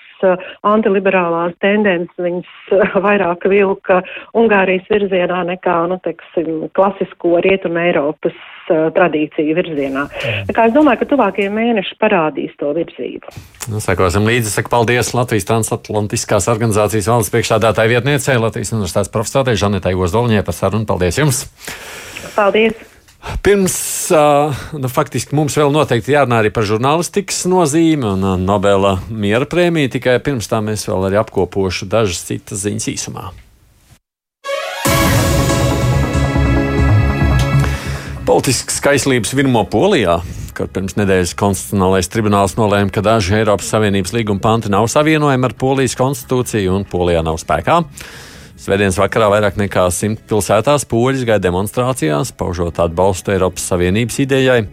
[0.67, 2.73] antiliberālās tendences viņas
[3.05, 4.01] vairāk vilka
[4.37, 10.07] Ungārijas virzienā nekā, nu, teiksim, klasisko rietumu Eiropas uh, tradīciju virzienā.
[10.49, 13.35] Tā kā es domāju, ka tuvākie mēneši parādīs to virzību.
[13.71, 19.95] Nu, sekosim līdzi, saka paldies Latvijas transatlantiskās organizācijas valdes priekšstādātāja vietniecei Latvijas universitātes profesorei Žanetai
[19.97, 20.89] Ozdoļņai par sarunu.
[20.89, 21.45] Paldies jums!
[22.35, 22.94] Paldies!
[23.45, 23.75] Pirms,
[24.73, 30.19] nu, faktiski mums vēl noteikti jārunā arī par žurnālistikas nozīmi un Nobela miera prēmiju, tikai
[30.25, 33.27] pirms tam es vēl arī apkopošu dažas citas ziņas īsumā.
[38.25, 40.15] Politisks kaislības virmo Polijā,
[40.57, 45.53] kad pirms nedēļas konstitucionālais tribunāls nolēma, ka daži Eiropas Savienības līguma panti nav savienojami ar
[45.53, 47.83] Polijas konstitūciju un Polijā nav spēkā.
[48.65, 54.63] Svētdienas vakarā vairāk nekā simt pilsētās poļus gāja demonstrācijās, paužot atbalstu Eiropas Savienības idejai.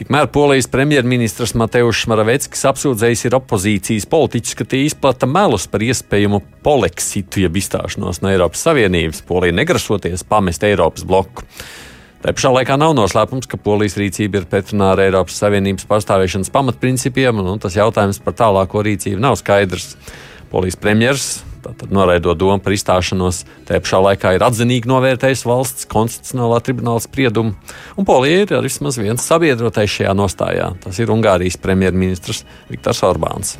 [0.00, 6.40] Tikmēr polijas premjerministrs Mateušs Maraveckis apsūdzējis ir opozīcijas politiķus, ka tie izplata melus par iespējamu
[6.66, 11.46] poleksitu, jeb izstāšanos no Eiropas Savienības, polija negrasoties pamest Eiropas bloku.
[12.24, 17.38] Tā pašā laikā nav noslēpums, ka polijas rīcība ir pretrunā ar Eiropas Savienības pastāvēšanas pamatprincipiem,
[17.38, 19.92] un tas jautājums par tālāko rīcību nav skaidrs.
[20.50, 21.51] Polijas premjerministrs,
[21.92, 27.56] noraidot domu par izstāšanos, tā pašā laikā ir atzinīgi novērtējis valsts konstitucionālā tribunāla spriedumu,
[27.96, 30.72] un Polija ir vismaz viens sabiedrotais šajā nostājā.
[30.82, 33.56] Tas ir Ungārijas premjerministrs Viktors Orbāns.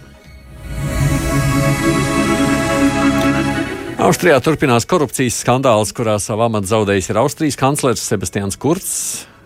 [4.02, 8.96] Austrijā turpinās korupcijas skandāls, kurā savu amatu zaudējis ir Austrijas kanclers Sebastians Kurts.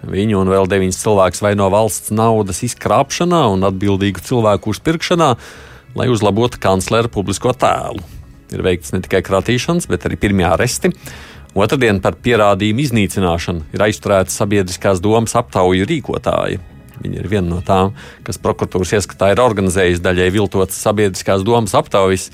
[0.08, 5.32] Viņu un vēl deviņus cilvēkus vaino valsts naudas izkrāpšanā un atbildīgu cilvēku uzpirkšanā,
[5.98, 8.15] lai uzlabotu kanclera publisko tēlu.
[8.54, 10.92] Ir veikts ne tikai kratīšanas, bet arī pirmie aresti.
[11.56, 16.60] Otradien par pierādījumu iznīcināšanu ir aizturēta sabiedriskās domas aptauju rīkotāji.
[17.00, 17.94] Viņa ir viena no tām,
[18.24, 22.30] kas prokuratūras ieskatā ir organizējusi daļai viltotas sabiedriskās domas aptaujas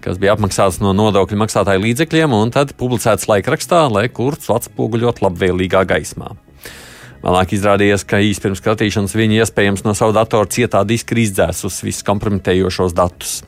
[0.00, 5.84] kas bija apmaksāts no nodokļu maksātāju līdzekļiem, un tad publicēts laikrakstā, lai kurts atspoguļot labvēlīgā
[5.90, 6.32] gaismā.
[7.20, 12.06] Vēlāk izrādījās, ka īsi pirms skatīšanas viņi iespējams no savu datoru cietā diska izdzēsus visus
[12.08, 13.40] kompromitējošos datus.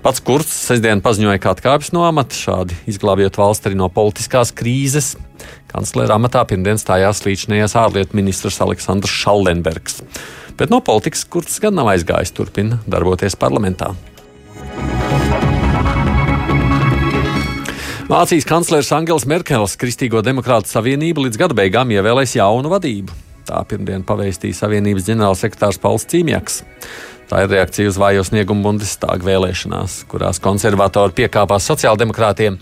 [0.00, 5.10] Pats Kurts sestdien paziņoja, ka atkāpjas no amata, šādi izglābjot valsti arī no politiskās krīzes.
[5.68, 10.00] Kanclera amatā pirmdien stājās līdzinājās ārlietu ministrs Aleksandrs Šallenbergs.
[10.56, 13.92] Bet no politikas Kurts gan nav aizgājis, turpina darboties parlamentā.
[18.08, 23.26] Vācijas kanclers Angels Merkels Kristīgo demokrātu savienību līdz gada beigām ievēlēs jaunu vadību.
[23.50, 26.60] Tā pirmdien pavēstīja Savienības ģenerālsekretārs Pauls Cīmjaks.
[27.30, 32.56] Tā ir reakcija uz vājo sniegumu Bundestāga vēlēšanās, kurās konservatori piekāpās sociāldemokrātiem.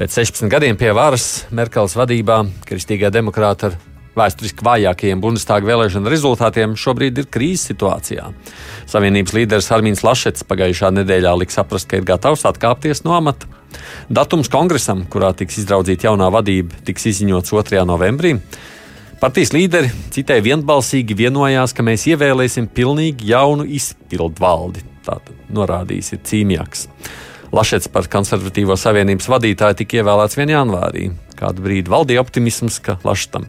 [0.00, 3.76] Pēc 16 gadiem pie varas Merkels vadībā Kristīgā demokrāta ar
[4.18, 8.32] vēsturiski vājākajiem Bundestāga vēlēšanu rezultātiem šobrīd ir krīzes situācijā.
[8.90, 13.46] Savienības līderis Armīns Lašets pagājušā nedēļā lika saprast, ka ir gatavs atkāpties no amata.
[14.10, 17.86] Datums kongresam, kurā tiks izraudzīta jaunā vadība, tiks izziņots 2.
[17.86, 18.40] novembrī.
[19.20, 24.80] Partijas līderi citai vienbalsīgi vienojās, ka mēs ievēlēsim pilnīgi jaunu izpildu valdi.
[25.04, 26.86] Tātad norādījis ir Cīmjaks.
[27.52, 30.54] Lašets par konservatīvo savienības vadītāju tika ievēlēts 1.
[30.54, 31.10] janvārī.
[31.36, 33.44] Kādu brīdi valdīja optimisms, ka Lašetam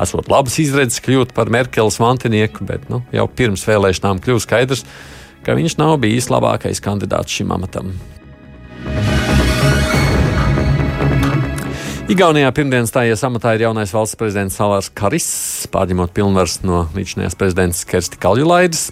[0.00, 4.86] esot labas izredzes kļūt par Merkeles mantinieku, bet nu, jau pirms vēlēšanām kļūst skaidrs,
[5.44, 7.92] ka viņš nav bijis labākais kandidāts šim amatam.
[12.10, 15.26] Igaunijā pirmdien stājies amatā ir jaunais valsts prezidents Salārs Karis,
[15.70, 18.88] pārņemot pilnvaras no līdzinājās prezidents Kersti Kaljulaidas.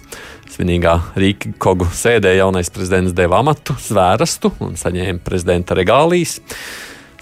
[0.53, 6.37] Svinīgā Rīga Kogu sēdē jaunais prezidents deva amatu zvērstu un saņēma prezidenta regālijas.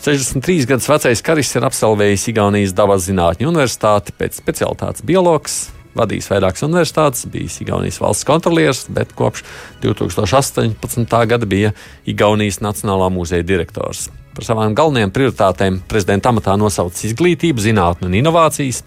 [0.05, 5.63] 63 gadus vecais Karis ir absolvējis Igaunijas dabas zinātņu universitāti pēc specialitātes biologs,
[5.97, 9.43] vadījis vairākas universitātes, bijis Igaunijas valsts kontrolieris, bet kopš
[9.83, 11.17] 2018.
[11.33, 11.73] gada bija
[12.05, 14.07] Igaunijas Nacionālā muzeja direktors.
[14.37, 18.83] Par savām galvenajām prioritātēm prezidenta amatā nosaucis izglītību, zinātni un inovācijas.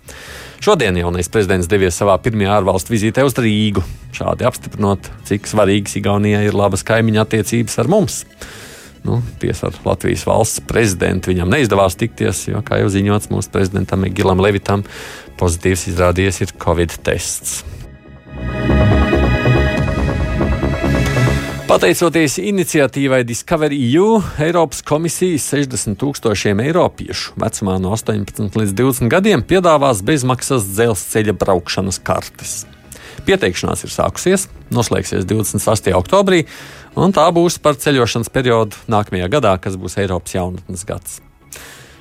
[0.63, 3.83] Šodien jaunais prezidents devies savā pirmajā ārvalstu vizītē uz Rīgu,
[4.15, 8.21] šādi apstiprinot, cik svarīgas Igaunijai ir labas kaimiņa attiecības ar mums.
[9.05, 14.05] Nu, tiesa ar Latvijas valsts prezidentu viņam neizdevās tikties, jo, kā jau ziņots, mūsu prezidentam
[14.13, 14.85] Gilam Levitam
[15.41, 17.63] pozitīvs izrādījies ir Covid tests.
[21.71, 29.45] Pateicoties iniciatīvai Discovery EU, Eiropas komisijas 60 tūkstošiem eiropiešu vecumā no 18 līdz 20 gadiem
[29.47, 32.57] piedāvās bezmaksas dzelzceļa braukšanas kartes.
[33.23, 35.95] Pieteikšanās ir sākusies, noslēgsies 28.
[35.95, 36.43] oktobrī,
[36.97, 41.21] un tā būs par ceļošanas periodu nākamajā gadā, kas būs Eiropas jaunatnes gads.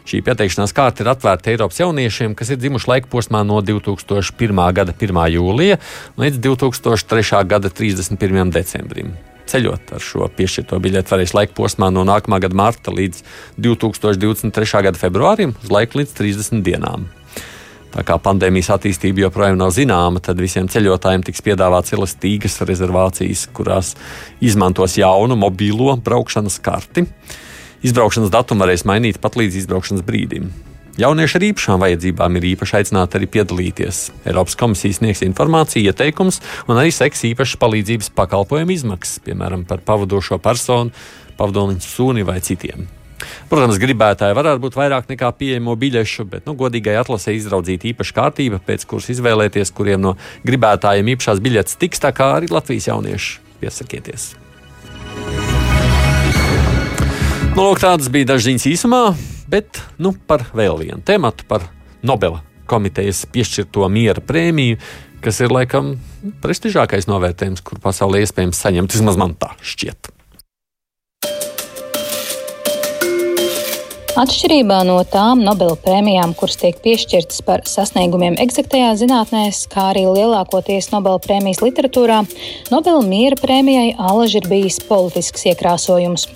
[0.09, 4.61] Šī pieteikšanās kārta ir atvērta Eiropas jauniešiem, kas ir dzimuši laika posmā no 2001.
[4.73, 5.19] gada 1.
[5.35, 5.77] jūlija
[6.17, 7.43] līdz 2003.
[7.45, 8.53] gada 31.
[8.55, 9.13] decembrim
[9.49, 13.23] ceļot ar šo piešķirto biļeti varēs laika posmā no nākamā gada marta līdz
[13.57, 14.83] 2023.
[14.85, 17.09] gada februārim, uz laiku līdz 30 dienām.
[17.89, 23.95] Tā kā pandēmijas attīstība joprojām nav zināma, tad visiem ceļotājiem tiks piedāvāts elastīgas rezervācijas, kurās
[24.45, 27.07] izmantos jaunu mobīlo braukšanas karti.
[27.85, 30.51] Izbraukšanas datumu varēs mainīt pat līdz izbraukšanas brīdim.
[30.99, 34.01] Jaunieši ar īpašām vajadzībām ir īpaši aicināti arī piedalīties.
[34.27, 40.41] Eiropas komisija sniegs informāciju, ieteikumus un arī seks īpašas palīdzības pakalpojumu izmaksas, piemēram, par pavadošo
[40.43, 40.91] personu,
[41.39, 42.89] pavadoniņu suni vai citiem.
[43.51, 48.61] Protams, gribētāji varētu būt vairāk nekā pieejamo biļešu, bet nu, godīgai atlasē izraudzīta īpaša kārtība,
[48.65, 50.15] pēc kuras izvēlēties, kuriem no
[50.47, 54.29] gribētājiem īpašās biļetes tiks, tā kā arī Latvijas jaunieši piesakieties.
[57.55, 59.03] Nu, lūk, tādas bija dažas ziņas īsumā.
[59.49, 61.65] Bet nu, par vēl vienu tematu, par
[62.05, 64.77] Nobela komitejas piešķirto miera prēmiju,
[65.25, 65.95] kas ir laikam
[66.43, 68.93] prestižākais novērtējums, kur pasaulē iespējams saņemt.
[68.93, 70.11] Vismaz man tā šķiet.
[74.19, 80.89] Atšķirībā no tām Nobela prēmijām, kuras tiek piešķirtas par sasniegumiem eksaktajā zinātnē, kā arī lielākoties
[80.91, 82.17] Nobela prēmijas literatūrā,
[82.67, 86.27] Nobela miera prēmijai alaži ir bijis politisks iekrāsojums.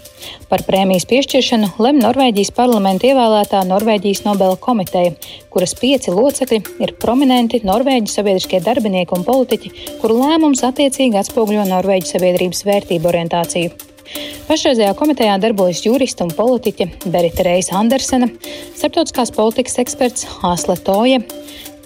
[0.47, 5.17] Par prēmijas piešķiršanu lem Norvēģijas parlamenta ievēlētā Norvēģijas Nobela komiteja,
[5.51, 12.15] kuras pieci locekļi ir prominenti norvēģu sabiedriskie darbinieki un politiķi, kuru lēmums attiecīgi atspoguļo Norvēģu
[12.15, 13.92] sabiedrības vērtību orientāciju.
[14.47, 18.27] Pašreizējā komitejā darbojas jurista un politiķe Berita Reisa Andersena,
[18.75, 21.21] starptautiskās politikas eksperts Āsle Toja,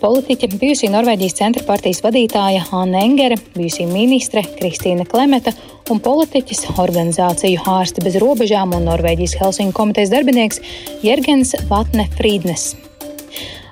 [0.02, 5.54] politiķe, bijusī Norvēģijas centra partijas vadītāja Anna Engere, bijusī ministre Kristīna Klemeta
[5.94, 10.62] un politiķis, organizāciju ārsti bez robežām un Norvēģijas Helsinku komitejas darbinieks
[11.06, 12.74] Jērgens Vatne Frīdnes.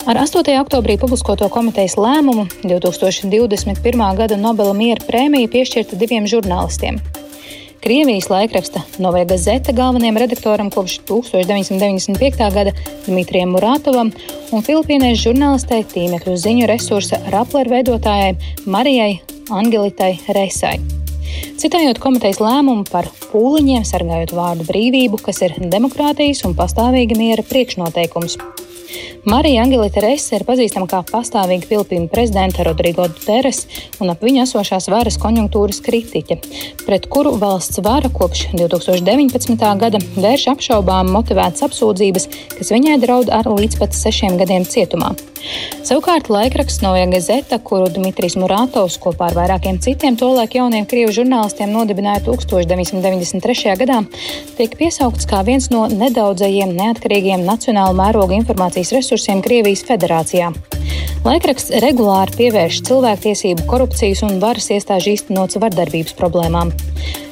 [0.05, 0.53] Ar 8.
[0.61, 4.07] oktobrī publiskoto komitejas lēmumu 2021.
[4.21, 7.01] gada Nobela miera prēmija piešķirta diviem žurnālistiem
[7.85, 12.47] Krievijas laikraksta Novē Gazeta galvenajam redaktoram kopš 1995.
[12.53, 12.71] gada
[13.05, 14.09] Dmitrijam Murātovam
[14.49, 18.31] un filipīniešu žurnālistei tīmekļu ziņu resursa Rappler veidotājai
[18.65, 19.19] Marijai
[19.53, 20.79] Angelitai Reisai.
[21.61, 28.39] Citējot komitejas lēmumu par pūliņiem sargājot vārdu brīvību, kas ir demokrātijas un pastāvīga miera priekšnoteikums.
[29.25, 33.63] Marija Angelita Reise ir pazīstama kā pastāvīga Filipīnu prezidenta Rodrigo Duteres
[33.99, 36.39] un ap viņu esošās varas konjunktūras kritiķe,
[36.85, 39.69] pret kuru valsts vara kopš 2019.
[39.81, 45.15] gada vērš apšaubām motivētas apsūdzības, kas viņai draud ar līdz pat sešiem gadiem cietumā.
[45.85, 51.69] Savukārt laikraksts Noja Gazeta, kuru Dmitrijs Murātovs kopā ar vairākiem citiem tolaik jauniem krievu žurnālistiem
[51.73, 53.75] nodibināja 1993.
[53.81, 53.99] gadā,
[54.57, 60.51] tiek piesaukts kā viens no nedaudzajiem neatkarīgiem nacionāla mēroga informācijas resursiem Krievijas federācijā.
[61.25, 66.73] Laikraksts regulāri pievērš cilvēktiesību, korupcijas un varas iestāžu īstenotas vardarbības problēmām.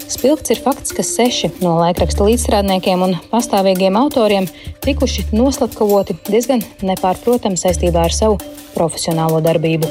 [0.09, 4.49] Spilgts ir fakts, ka seši no laikraksta līdzstrādniekiem un pastāvīgiem autoriem
[4.85, 8.39] tikuši noslapkavoti diezgan nepārprotami saistībā ar savu
[8.73, 9.89] profesionālo darbību.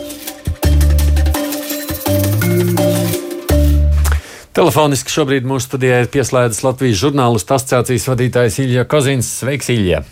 [4.53, 9.31] Telefoniski šobrīd mūsu studijā ir pieslēdzis Latvijas žurnālistu asociācijas vadītājs Ilja Kozins.
[9.41, 10.03] Sveiks, Ilja!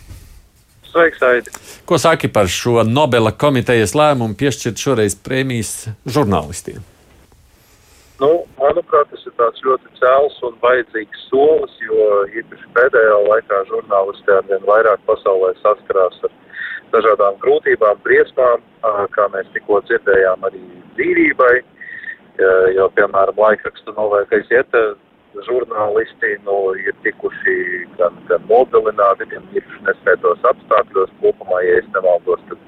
[0.91, 1.53] Sveiks, Aidi!
[1.86, 5.74] Ko saki par šo Nobela komitejas lēmumu piešķirt šoreiz prēmijas
[6.07, 6.82] žurnālistiem?
[8.20, 8.30] Nu,
[8.61, 12.09] manuprāt, tas ir tāds ļoti cēls un vajadzīgs solis, jo
[12.43, 16.34] īpaši pēdējā laikā žurnālisti arvien vairāk pasaulē saskarās ar
[16.93, 18.66] dažādām grūtībām, briesmām,
[19.14, 20.61] kā mēs tikko dzirdējām arī
[20.99, 21.55] dzīvībai,
[22.76, 24.76] jo, piemēram, laikrakstu novēkais iet
[25.47, 27.57] žurnālisti nu, ir tikuši
[27.99, 32.66] gan, gan mobilināti, gan ir nespētos apstākļos kopumā, ja es nemaldos, tad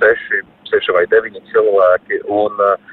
[0.00, 2.24] seši, seši vai deviņi cilvēki.
[2.40, 2.92] Un, uh,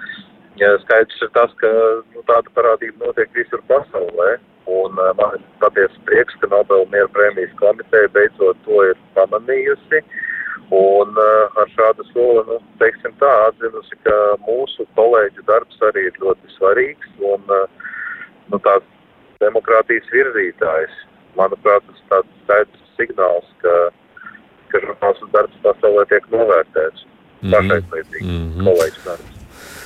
[0.60, 1.70] Ja skaidrs ir tas, ka
[2.14, 4.34] nu, tāda parādība notiek visur pasaulē.
[4.70, 10.02] Un uh, man ir patiesi prieks, ka Nobel miera prēmijas komiteja beidzot to ir pamanījusi.
[10.76, 16.20] Un uh, ar šādu soli, nu, teiksim tā, atzinusi, ka mūsu kolēģu darbs arī ir
[16.26, 17.88] ļoti svarīgs un uh,
[18.52, 18.99] nu, tāds
[19.44, 20.96] demokrātijas virzītājs.
[21.38, 23.76] Manuprāt, tas tāds skaidrs signāls, ka,
[24.72, 27.06] ka žurnālistu darbs pasaulē tiek novērtēts.
[27.42, 27.52] -hmm.
[27.52, 28.64] Pašaizliedzīgi mm -hmm.
[28.64, 29.36] kolēģu darbs.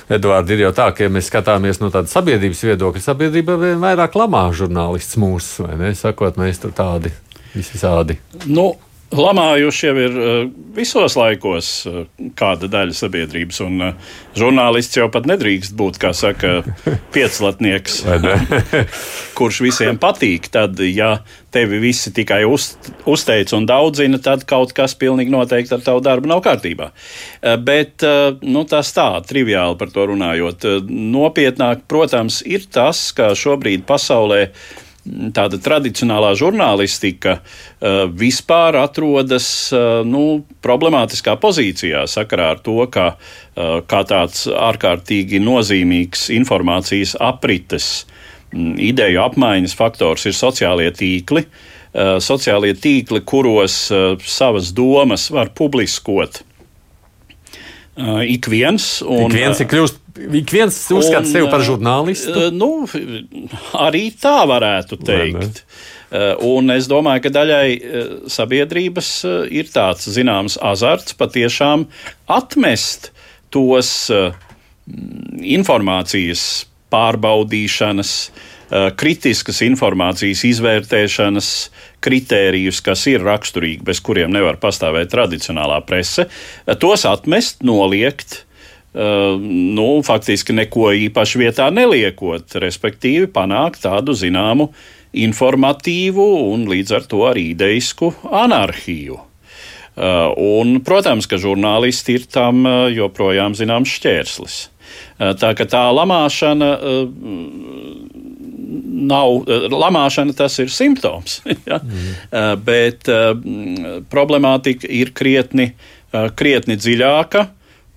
[0.08, 4.18] Edvards, ir jau tā, ka, ja mēs skatāmies no tāda sabiedrības viedokļa, sabiedrība vien vairāk
[4.20, 5.94] lamā žurnālists mūsu, vai ne?
[5.94, 7.12] Sakot, mēs tur tādi
[7.54, 8.18] visādi.
[8.46, 8.74] Nu,
[9.12, 12.04] Lamājuši jau ir eh, visos laikos eh,
[12.38, 16.62] kāda daļa sabiedrības, un eh, žurnālists jau pat nedrīkst būt, kā saka,
[17.14, 18.00] pieclatnieks,
[19.38, 20.48] kurš visiem patīk.
[20.54, 21.18] Tad, ja
[21.54, 22.72] tevi visi tikai uz,
[23.10, 26.90] uzteic un daudzina, tad kaut kas pilnīgi noteikti ar tavu darbu nav kārtībā.
[27.62, 28.02] Bet
[28.42, 30.66] nu, tas tā, triviāli par to runājot.
[30.88, 34.48] Nopietnāk, protams, ir tas, ka šobrīd pasaulē
[35.04, 43.80] tāda tradicionālā žurnālistika uh, vispār atrodas uh, nu, problemātiskā pozīcijā sakarā ar to, ka uh,
[43.88, 47.90] kā tāds ārkārtīgi nozīmīgs informācijas aprites,
[48.52, 51.46] um, ideju apmaiņas faktors ir sociālie tīkli.
[51.94, 53.76] Sociālie tīkli, kuros
[54.26, 56.40] savas domas var publiskot
[58.26, 58.88] ik viens.
[59.06, 62.34] Un, ik viens ir kļūst Ik viens uzskata sevi par žurnālistu.
[62.46, 62.86] Uh, nu,
[63.86, 65.64] arī tā varētu teikt.
[66.14, 67.68] Uh, un es domāju, ka daļai
[68.30, 69.10] sabiedrības
[69.50, 71.88] ir tāds zināms azarts patiešām
[72.30, 73.10] atmest
[73.54, 73.90] tos
[75.42, 78.14] informācijas pārbaudīšanas,
[78.98, 81.50] kritiskas informācijas izvērtēšanas
[82.04, 86.28] kritērijus, kas ir raksturīgi, bez kuriem nevar pastāvēt tradicionālā prese,
[86.82, 88.42] tos atmest, noliegt
[88.94, 94.68] nu, faktiski neko īpaši vietā neliekot, respektīvi panākt tādu zināmu
[95.14, 99.18] informatīvu un līdz ar to arī ideisku anarhiju.
[99.94, 104.56] Un, protams, ka žurnālisti ir tam joprojām zināms šķērslis.
[105.38, 106.70] Tā ka tā lamāšana
[109.04, 111.40] nav, lamāšana tas ir simptoms,
[111.70, 111.78] ja?
[111.78, 112.64] mm.
[112.66, 113.10] bet
[114.10, 115.72] problemātika ir krietni,
[116.38, 117.46] krietni dziļāka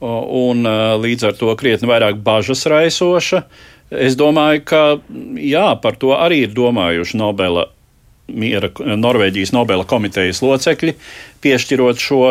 [0.01, 0.67] un
[1.01, 3.43] līdz ar to krietni vairāk bažas raisoša.
[3.89, 4.81] Es domāju, ka
[5.39, 7.69] jā, par to arī ir domājuši Nobela,
[8.27, 10.97] miera, Norvēģijas Nobela komitejas locekļi,
[11.45, 12.21] piešķirot šo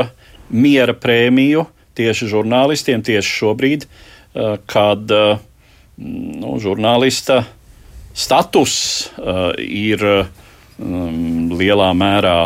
[0.53, 1.65] miera prēmiju
[1.97, 3.87] tieši žurnālistiem tieši šobrīd,
[4.69, 5.13] kad
[5.97, 7.41] nu, žurnālista
[8.17, 8.77] status
[9.65, 10.05] ir
[11.57, 12.39] lielā mērā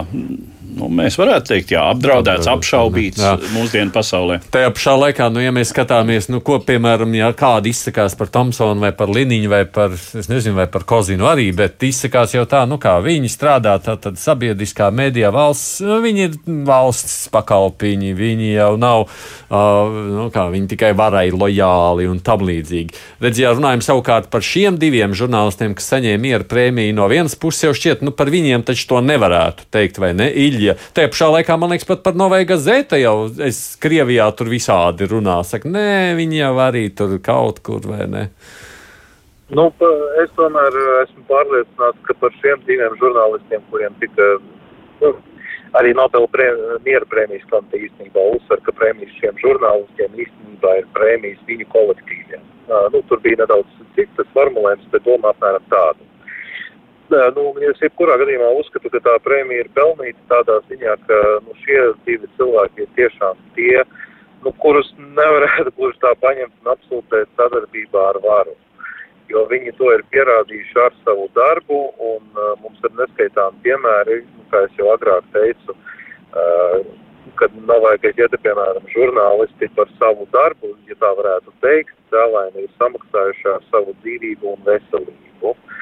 [0.76, 3.34] nu, mēs varētu teikt, jā, apdraudēts, apšaubīts jā.
[3.54, 4.40] mūsdienu pasaulē.
[4.52, 8.84] Tajā pašā laikā, nu, ja mēs skatāmies, nu, ko, piemēram, ja kādi izsakās par Thompsonu
[8.84, 12.62] vai par Liniņu vai par, es nezinu, vai par Kozinu arī, bet izsakās jau tā,
[12.70, 18.52] nu, kā viņi strādā, tad, tad sabiedriskā mēdījā valsts, nu, viņi ir valsts pakalpiņi, viņi
[18.54, 22.96] jau nav, uh, nu, kā viņi tikai varai lojāli un tam līdzīgi.
[23.24, 27.64] Redz, ja runājam savukārt par šiem diviem žurnālistiem, kas saņēma miera prēmiju no vienas puses,
[27.66, 30.30] jau šķiet, nu, par viņiem taču to nevarētu teikt, vai ne?
[30.30, 30.76] Iļ Krievija.
[30.94, 35.40] Tajā pašā laikā, man liekas, pat par Novēja Gazeta jau es Krievijā tur visādi runā.
[35.44, 38.28] Saka, nē, viņi jau arī tur kaut kur vai ne.
[39.50, 39.66] Nu,
[40.22, 44.28] es tomēr esmu pārliecināts, ka par šiem diviem žurnālistiem, kuriem tika
[45.00, 45.14] nu,
[45.80, 46.52] arī Nobela prē,
[46.84, 52.46] miera prēmijas komiteja īstenībā uzsver, ka prēmijas šiem žurnālistiem īstenībā ir prēmijas viņu kolektīviem.
[52.94, 56.09] Nu, tur bija nedaudz cits formulējums, bet doma apmēram tāda.
[57.10, 61.80] Nu, es jebkurā gadījumā uzskatu, ka tā prēmija ir pelnīta tādā ziņā, ka nu, šie
[62.06, 63.80] divi cilvēki ir tiešām tie,
[64.44, 68.54] nu, kurus nevarētu gluži tā paņemt un absolūtēt sadarbībā ar varu.
[69.30, 71.80] Jo viņi to ir pierādījuši ar savu darbu,
[72.12, 76.78] un uh, mums ir neskaitām piemēri, nu, kā es jau agrāk teicu, uh,
[77.42, 82.72] kad nav vajag iet, piemēram, žurnālisti par savu darbu, ja tā varētu teikt, cēlēni ir
[82.78, 85.54] samaksājuši ar savu dzīvību un veselību.
[85.56, 85.78] Uh,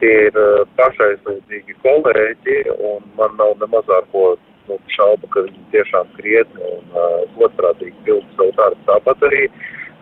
[0.00, 2.58] tie ir uh, pašaizliedzīgi kolēģi,
[2.90, 4.36] un man nav ne mazāko
[4.68, 8.80] nu, šaubu, ka viņi tiešām krietni un uh, godprātīgi pilda savu darbu.
[8.88, 9.44] Tāpat arī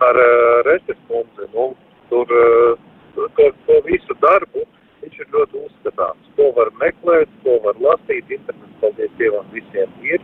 [0.05, 1.69] ar uh, Reses kundzi, nu,
[2.11, 2.73] tur uh,
[3.37, 4.65] to, to visu darbu
[5.01, 6.31] viņš ir ļoti uzskatāms.
[6.37, 10.23] Ko var meklēt, ko var lasīt, internets, paldies Dievam, visiem ir.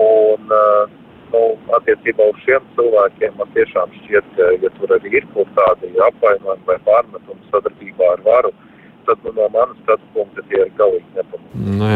[0.00, 0.88] Un, uh,
[1.30, 1.42] nu,
[1.76, 6.66] attiecībā uz šiem cilvēkiem man tiešām šķiet, ka, ja tur arī ir kaut kādi apvainojumi
[6.66, 8.69] vai pārmetumi sadarbībā ar varu, uh,
[9.10, 11.64] tad nu, no manas skatu punkta tie ir galīgi nepamatoti.
[11.80, 11.88] Nu,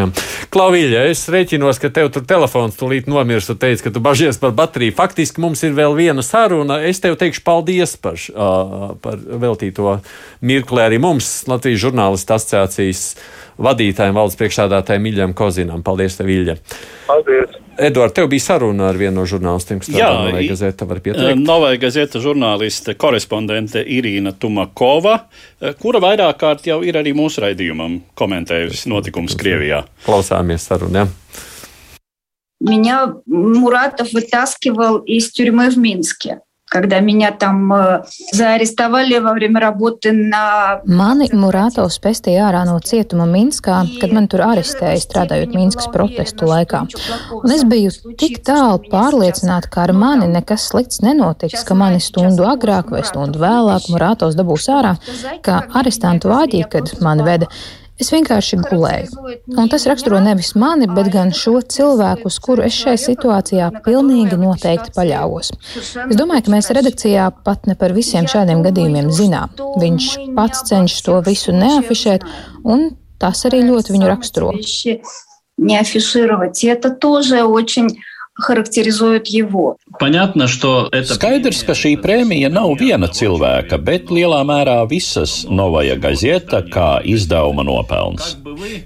[0.54, 3.48] Klauvīļa, es rēķinos, ka tev tur telefons tūlīt nomirs.
[3.50, 4.94] Tu teici, ka tu bažies par bateriju.
[4.98, 6.80] Faktiski mums ir vēl viena saruna.
[6.86, 8.18] Es tev teikšu paldies par,
[9.02, 9.98] par veltīto
[10.44, 13.04] mirkli arī mums, Latvijas žurnālistu asociācijas
[13.62, 15.82] vadītājiem, valdes priekšstādātājiem Iļam Kozinam.
[15.86, 16.58] Paldies, tev, Iļa!
[17.10, 17.63] Paldies!
[17.79, 20.87] Edvards, tev bija saruna ar vienu no žurnālistiem, kas strādā Novai Gazeta.
[21.39, 25.15] Novai Gazeta žurnāliste korespondente Irīna Tumakova,
[25.79, 29.85] kura vairāk kārt jau ir arī mūsu raidījumam komentējusi notikums Krievijā.
[30.05, 31.07] Klausāmies sarunu, ja?
[32.59, 40.11] Меня Муратов вытаскивал из тюрьмы в Минске когда меня там э, zaarestovali во время работы
[40.11, 40.81] на...
[40.85, 46.83] Mani Murātovs pestīja ārā no cietuma Minskā, kad man tur arestēja strādājot Minskas protestu laikā.
[47.41, 52.45] Un es biju tik tālu pārliecināta, ka ar mani nekas slikts nenotiks, ka mani stundu
[52.45, 54.95] agrāk vai stundu vēlāk Murātovs dabūs ārā,
[55.41, 57.49] ka arestantu vāģī, kad mani veda.
[58.00, 59.24] Es vienkārši gulēju.
[59.54, 64.38] Un tas raksturo nevis mani, bet gan šo cilvēku, uz kuru es šai situācijā pilnīgi
[64.40, 65.52] noteikti paļāvos.
[65.78, 69.54] Es domāju, ka mēs redakcijā pat ne par visiem šādiem gadījumiem zinām.
[69.78, 72.26] Viņš pats cenšas to visu neafišēt,
[72.66, 72.90] un
[73.22, 74.50] tas arī ļoti viņu raksturo.
[74.54, 75.22] Neafišēt, tas arī
[76.50, 79.77] ļoti viņu raksturo характеризуют его.
[79.99, 81.13] Понятно, что это...
[81.13, 87.65] Skaidrs, ka šī prēmija nav viena cilvēka, bet lielā mērā visas Novaja Gazeta kā izdevuma
[87.67, 88.37] nopelns.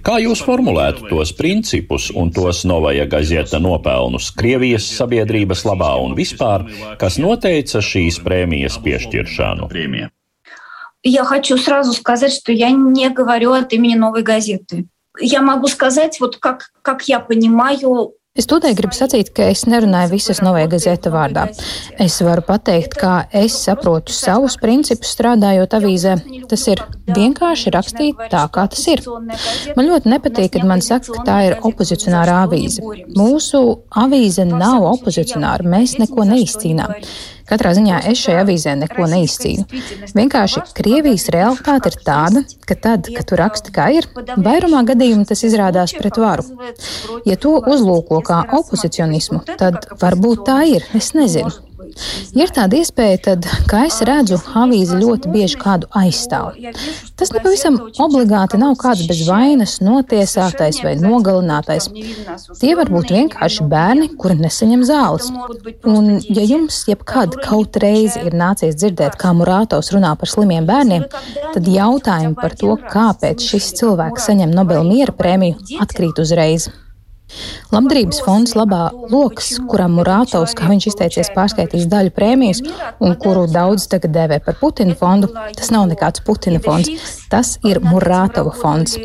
[0.05, 6.65] Kā jūs formulētu tos principus un tos Novaja Gazeta nopelnus Krievijas sabiedrības labā un vispār,
[6.97, 9.69] kas noteica šīs prēmijas piešķiršanu?
[11.05, 14.85] Я хочу сразу сказать, что я не говорю от имени новой газеты.
[15.19, 20.12] Я могу сказать, вот как, как я понимаю Es tūdaļ gribu sacīt, ka es nerunāju
[20.12, 21.48] visas Novēja gazeta vārdā.
[21.98, 26.14] Es varu pateikt, kā es saprotu savus principus strādājot avīzē.
[26.50, 29.02] Tas ir vienkārši rakstīt tā, kā tas ir.
[29.74, 32.84] Man ļoti nepatīk, kad man saka, ka tā ir opozicionāra avīze.
[33.18, 33.64] Mūsu
[34.04, 36.94] avīze nav opozicionāra, mēs neko neizcīnām.
[37.48, 39.66] Katrā ziņā es šajā avīzē neko neizcīnu.
[40.16, 45.44] Vienkārši Krievijas realitāte ir tāda, ka tad, kad tu raksti kā ir, vairumā gadījumu tas
[45.48, 46.44] izrādās pret varu.
[47.28, 51.67] Ja to uzlūko kā opozicionismu, tad varbūt tā ir, es nezinu.
[52.38, 56.56] Ir tāda iespēja, tad, kā es redzu, avīze ļoti bieži kādu aizstāv.
[57.18, 61.88] Tas nepavisam obligāti nav kāds bez vainas notiesātais vai nogalinātais.
[62.60, 65.30] Tie var būt vienkārši bērni, kuri nesaņem zāles.
[65.88, 71.08] Un, ja jums jebkad kaut reizi ir nācies dzirdēt, kā Murātovs runā par slimiem bērniem,
[71.54, 76.68] tad jautājumi par to, kāpēc šis cilvēks saņem Nobel miera prēmiju, atkrīt uzreiz.
[77.72, 82.62] Labdarības fonds Labā Loks, kuram Murātovs, kā viņš izteicies, pārskaitīs daļu prēmijas
[83.04, 87.82] un kuru daudz tagad dēvē par Putina fondu, tas nav nekāds Putina fonds, tas ir
[87.84, 88.96] Murātova fonds.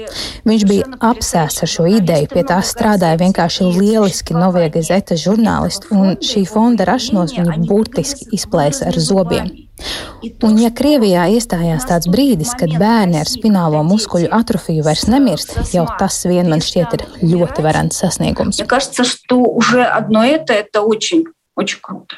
[0.47, 6.17] Viņš bija apsēsts ar šo ideju, pie tā strādāja vienkārši lieliski Novie Gazeta žurnālisti, un
[6.23, 9.51] šī fonda rašanos viņi burtiski izplēsa ar zobiem.
[10.42, 15.86] Un, ja Krievijā iestājās tāds brīdis, kad bērni ar spinālo muskuļu atrofiju vairs nemirst, jau
[16.00, 18.58] tas vien man šķiet ir ļoti varants sasniegums.
[18.58, 21.24] Мне кажется, что уже одно это, это очень,
[21.56, 22.16] очень круто.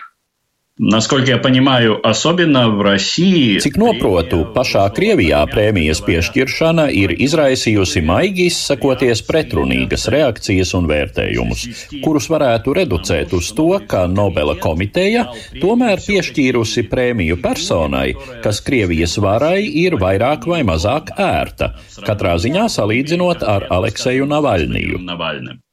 [0.83, 3.59] Насколько я понимаю, особенно в России.
[3.61, 11.67] Cik noprotu, pašā Krievijā prēmijas piešķiršana ir izraisījusi maigi izsakoties pretrunīgas reakcijas un vērtējumus,
[12.01, 15.27] kurus varētu reducēt uz to, ka Nobela komiteja
[15.61, 21.75] tomēr piešķīrusi prēmiju personai, kas Krievijas varai ir vairāk vai mazāk ērta,
[22.09, 25.05] katrā ziņā salīdzinot ar Alekseju Navaļniju.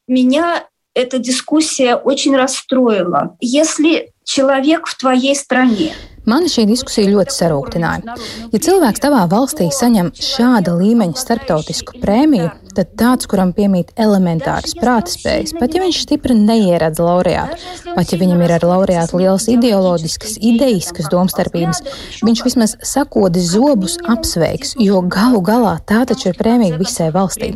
[0.10, 3.38] Меня эта дискуссия очень расстроила.
[3.40, 5.94] Если человек в твоей стране
[6.28, 8.16] Mani šī diskusija ļoti sarūktināja.
[8.52, 15.55] Ja cilvēks tavā valstī saņem šāda līmeņa starptautisku prēmiju, tad tāds, kuram piemīt elementāras prātspējas,
[15.59, 17.59] pat ja viņš stipri neieredz laureātu,
[17.97, 21.83] pat ja viņam ir ar laureātu lielas ideoloģiskas, ideiskas domstarpības,
[22.25, 27.53] viņš vismaz sakodi zobus apsveiks, jo galu galā tā taču ir prēmija visai valstī.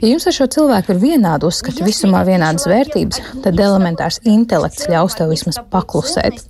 [0.00, 5.18] Ja jums ar šo cilvēku ir vienādi uzskati, visumā vienādas vērtības, tad elementārs intelekts ļaus
[5.18, 6.42] tev vismaz paklusēt.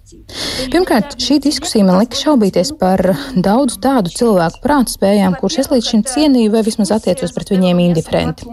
[0.72, 3.02] Pirmkārt, šī diskusija man lika šaubīties par
[3.44, 8.46] daudz tādu cilvēku prātspējām, kurus es līdz šim cienīju vai vismaz attiecos pret viņiem indiferenti.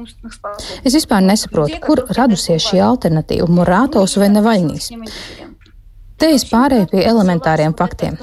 [0.84, 4.92] Es vispār nesaprotu, kur radusies šī alternatīva- Morātos vai Nevaļnīs.
[6.20, 8.18] Te es pārēju pie elementāriem faktiem.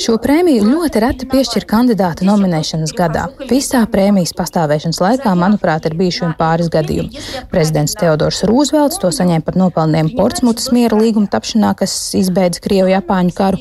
[0.00, 3.26] Šo prēmiju ļoti reti piešķir kandidāta nominēšanas gadā.
[3.50, 7.20] Visā prēmijas pastāvēšanas laikā, manuprāt, ir bijuši vien pāris gadījumi.
[7.52, 13.60] Prezidents Teodors Rūzvelts to saņēma par nopelniem Portsmutas miera līguma tapšanā, kas izbeidza Krievu-Japāņu karu.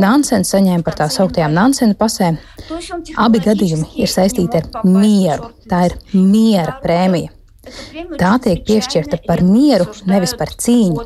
[0.00, 2.40] Nansens saņēma par tā sauktajām Nansena pasēm.
[3.20, 5.52] Abi gadījumi ir saistīti ar mieru.
[5.68, 7.35] Tā ir miera prēmija.
[8.20, 11.04] Tā tiek piešķirta par mieru, nevis par cīņu.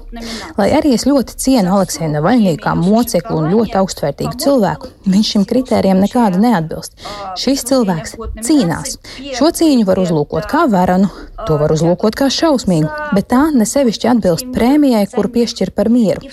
[0.59, 5.47] Lai arī es ļoti cienu Aleksēnu Navaļņiju kā moceklu un ļoti augstvērtīgu cilvēku, viņš šim
[5.51, 6.97] kritērijam nekādi neatbilst.
[7.41, 8.99] Šis cilvēks cīnās.
[9.39, 11.11] Šo cīņu var uzlūkot kā varanu,
[11.49, 16.33] to var uzlūkot kā šausmīgu, bet tā nesevišķi atbilst prēmijai, kuru piešķir par mieru.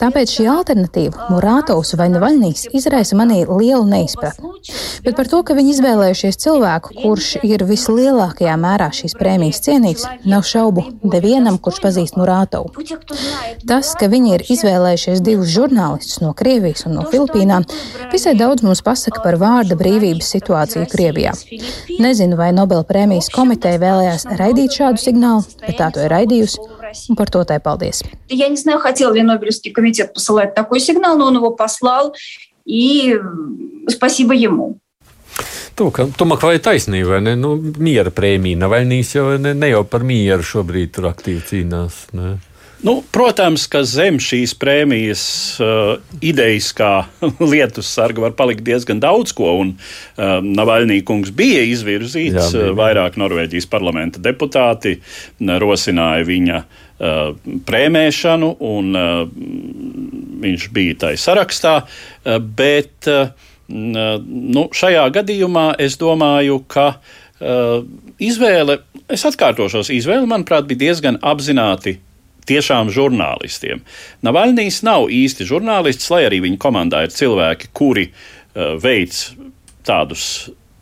[0.00, 4.48] Tāpēc šī alternatīva, Murātovs vai Navaļnīs, izraisa manī lielu neizpratni.
[5.04, 10.03] Bet par to, ka viņi izvēlējušies cilvēku, kurš ir vislielākajā mērā šīs prēmijas Krievijas cienīgs,
[10.27, 12.71] nav šaubu nevienam, kurš pazīst Murātovu.
[13.67, 17.65] Tas, ka viņi ir izvēlējušies divus žurnālistus no Krievijas un no Filipīnām,
[18.11, 21.33] visai daudz mums pasaka par vārda brīvības situāciju Krievijā.
[21.99, 26.63] Nezinu, vai Nobela prēmijas komiteja vēlējās raidīt šādu signālu, bet tā to ir raidījusi.
[27.11, 28.03] Un par to tai paldies.
[28.29, 32.15] Я не знаю, хотел ли Нобелевский комитет посылать такой сигнал, но он его послал,
[32.65, 33.19] и
[33.89, 34.79] спасибо ему.
[35.90, 37.36] Tomēr vai taisnība, vai ne?
[37.38, 42.06] Nu, miera prēmija Navaļnīs jau ne, ne jau par mieru šobrīd tur aktīvi cīnās.
[42.16, 42.36] Ne?
[42.82, 45.22] Nu, protams, ka zem šīs prēmijas
[45.62, 47.04] uh, idejas, kā
[47.52, 49.52] lietus sarga, var palikt diezgan daudz ko.
[49.62, 52.72] Un uh, Navaļnīkungs bija izvirzīts, Jā, bija.
[52.72, 54.96] Uh, vairāk Norvēģijas parlamenta deputāti
[55.62, 59.14] rosināja viņa uh, prēmēšanu, un uh,
[60.42, 61.78] viņš bija tai sarakstā.
[61.86, 63.30] Uh, bet, uh,
[63.72, 67.84] Nu, šajā gadījumā es domāju, ka uh,
[68.20, 71.96] izvēle, es atkārtošos, izvēle, manuprāt, bija diezgan apzināti
[72.48, 73.80] tiešām žurnālistiem.
[74.26, 79.24] Navaļnijas nav īsti žurnālists, lai arī viņa komandā ir cilvēki, kuri uh, veic
[79.88, 80.26] tādus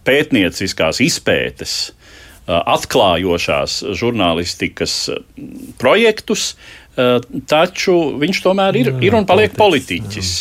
[0.08, 4.96] pētnieciskās izpētes, uh, atklājošās žurnālistikas
[5.78, 10.32] projektus, uh, taču viņš tomēr ir, ir un paliek politiķis.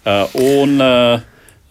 [0.00, 0.80] Un,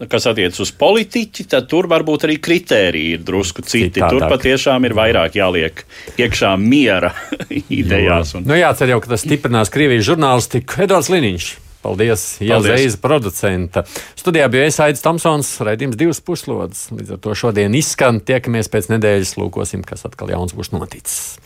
[0.08, 3.98] kas attiecas uz politiķi, tad tur varbūt arī kritēriji ir drusku citi.
[3.98, 4.16] Citādāk.
[4.16, 5.82] Tur patiešām ir vairāk jāliek
[6.20, 7.12] iekšā miera
[7.80, 8.36] idejās.
[8.38, 8.46] Un...
[8.48, 10.80] Nu, jācer jau, ka tas stiprinās Krievijas žurnālistiku.
[10.86, 11.50] Edvards Liniņš.
[11.80, 13.86] Paldies, Jāzeisa producenta.
[14.18, 16.90] Studijā bija Aits Tomsons, raidījums divas puslodes.
[16.92, 18.20] Līdz ar to šodien izskan.
[18.20, 21.38] Tiekamies pēc nedēļas, lūkosim, kas atkal jauns būs noticis.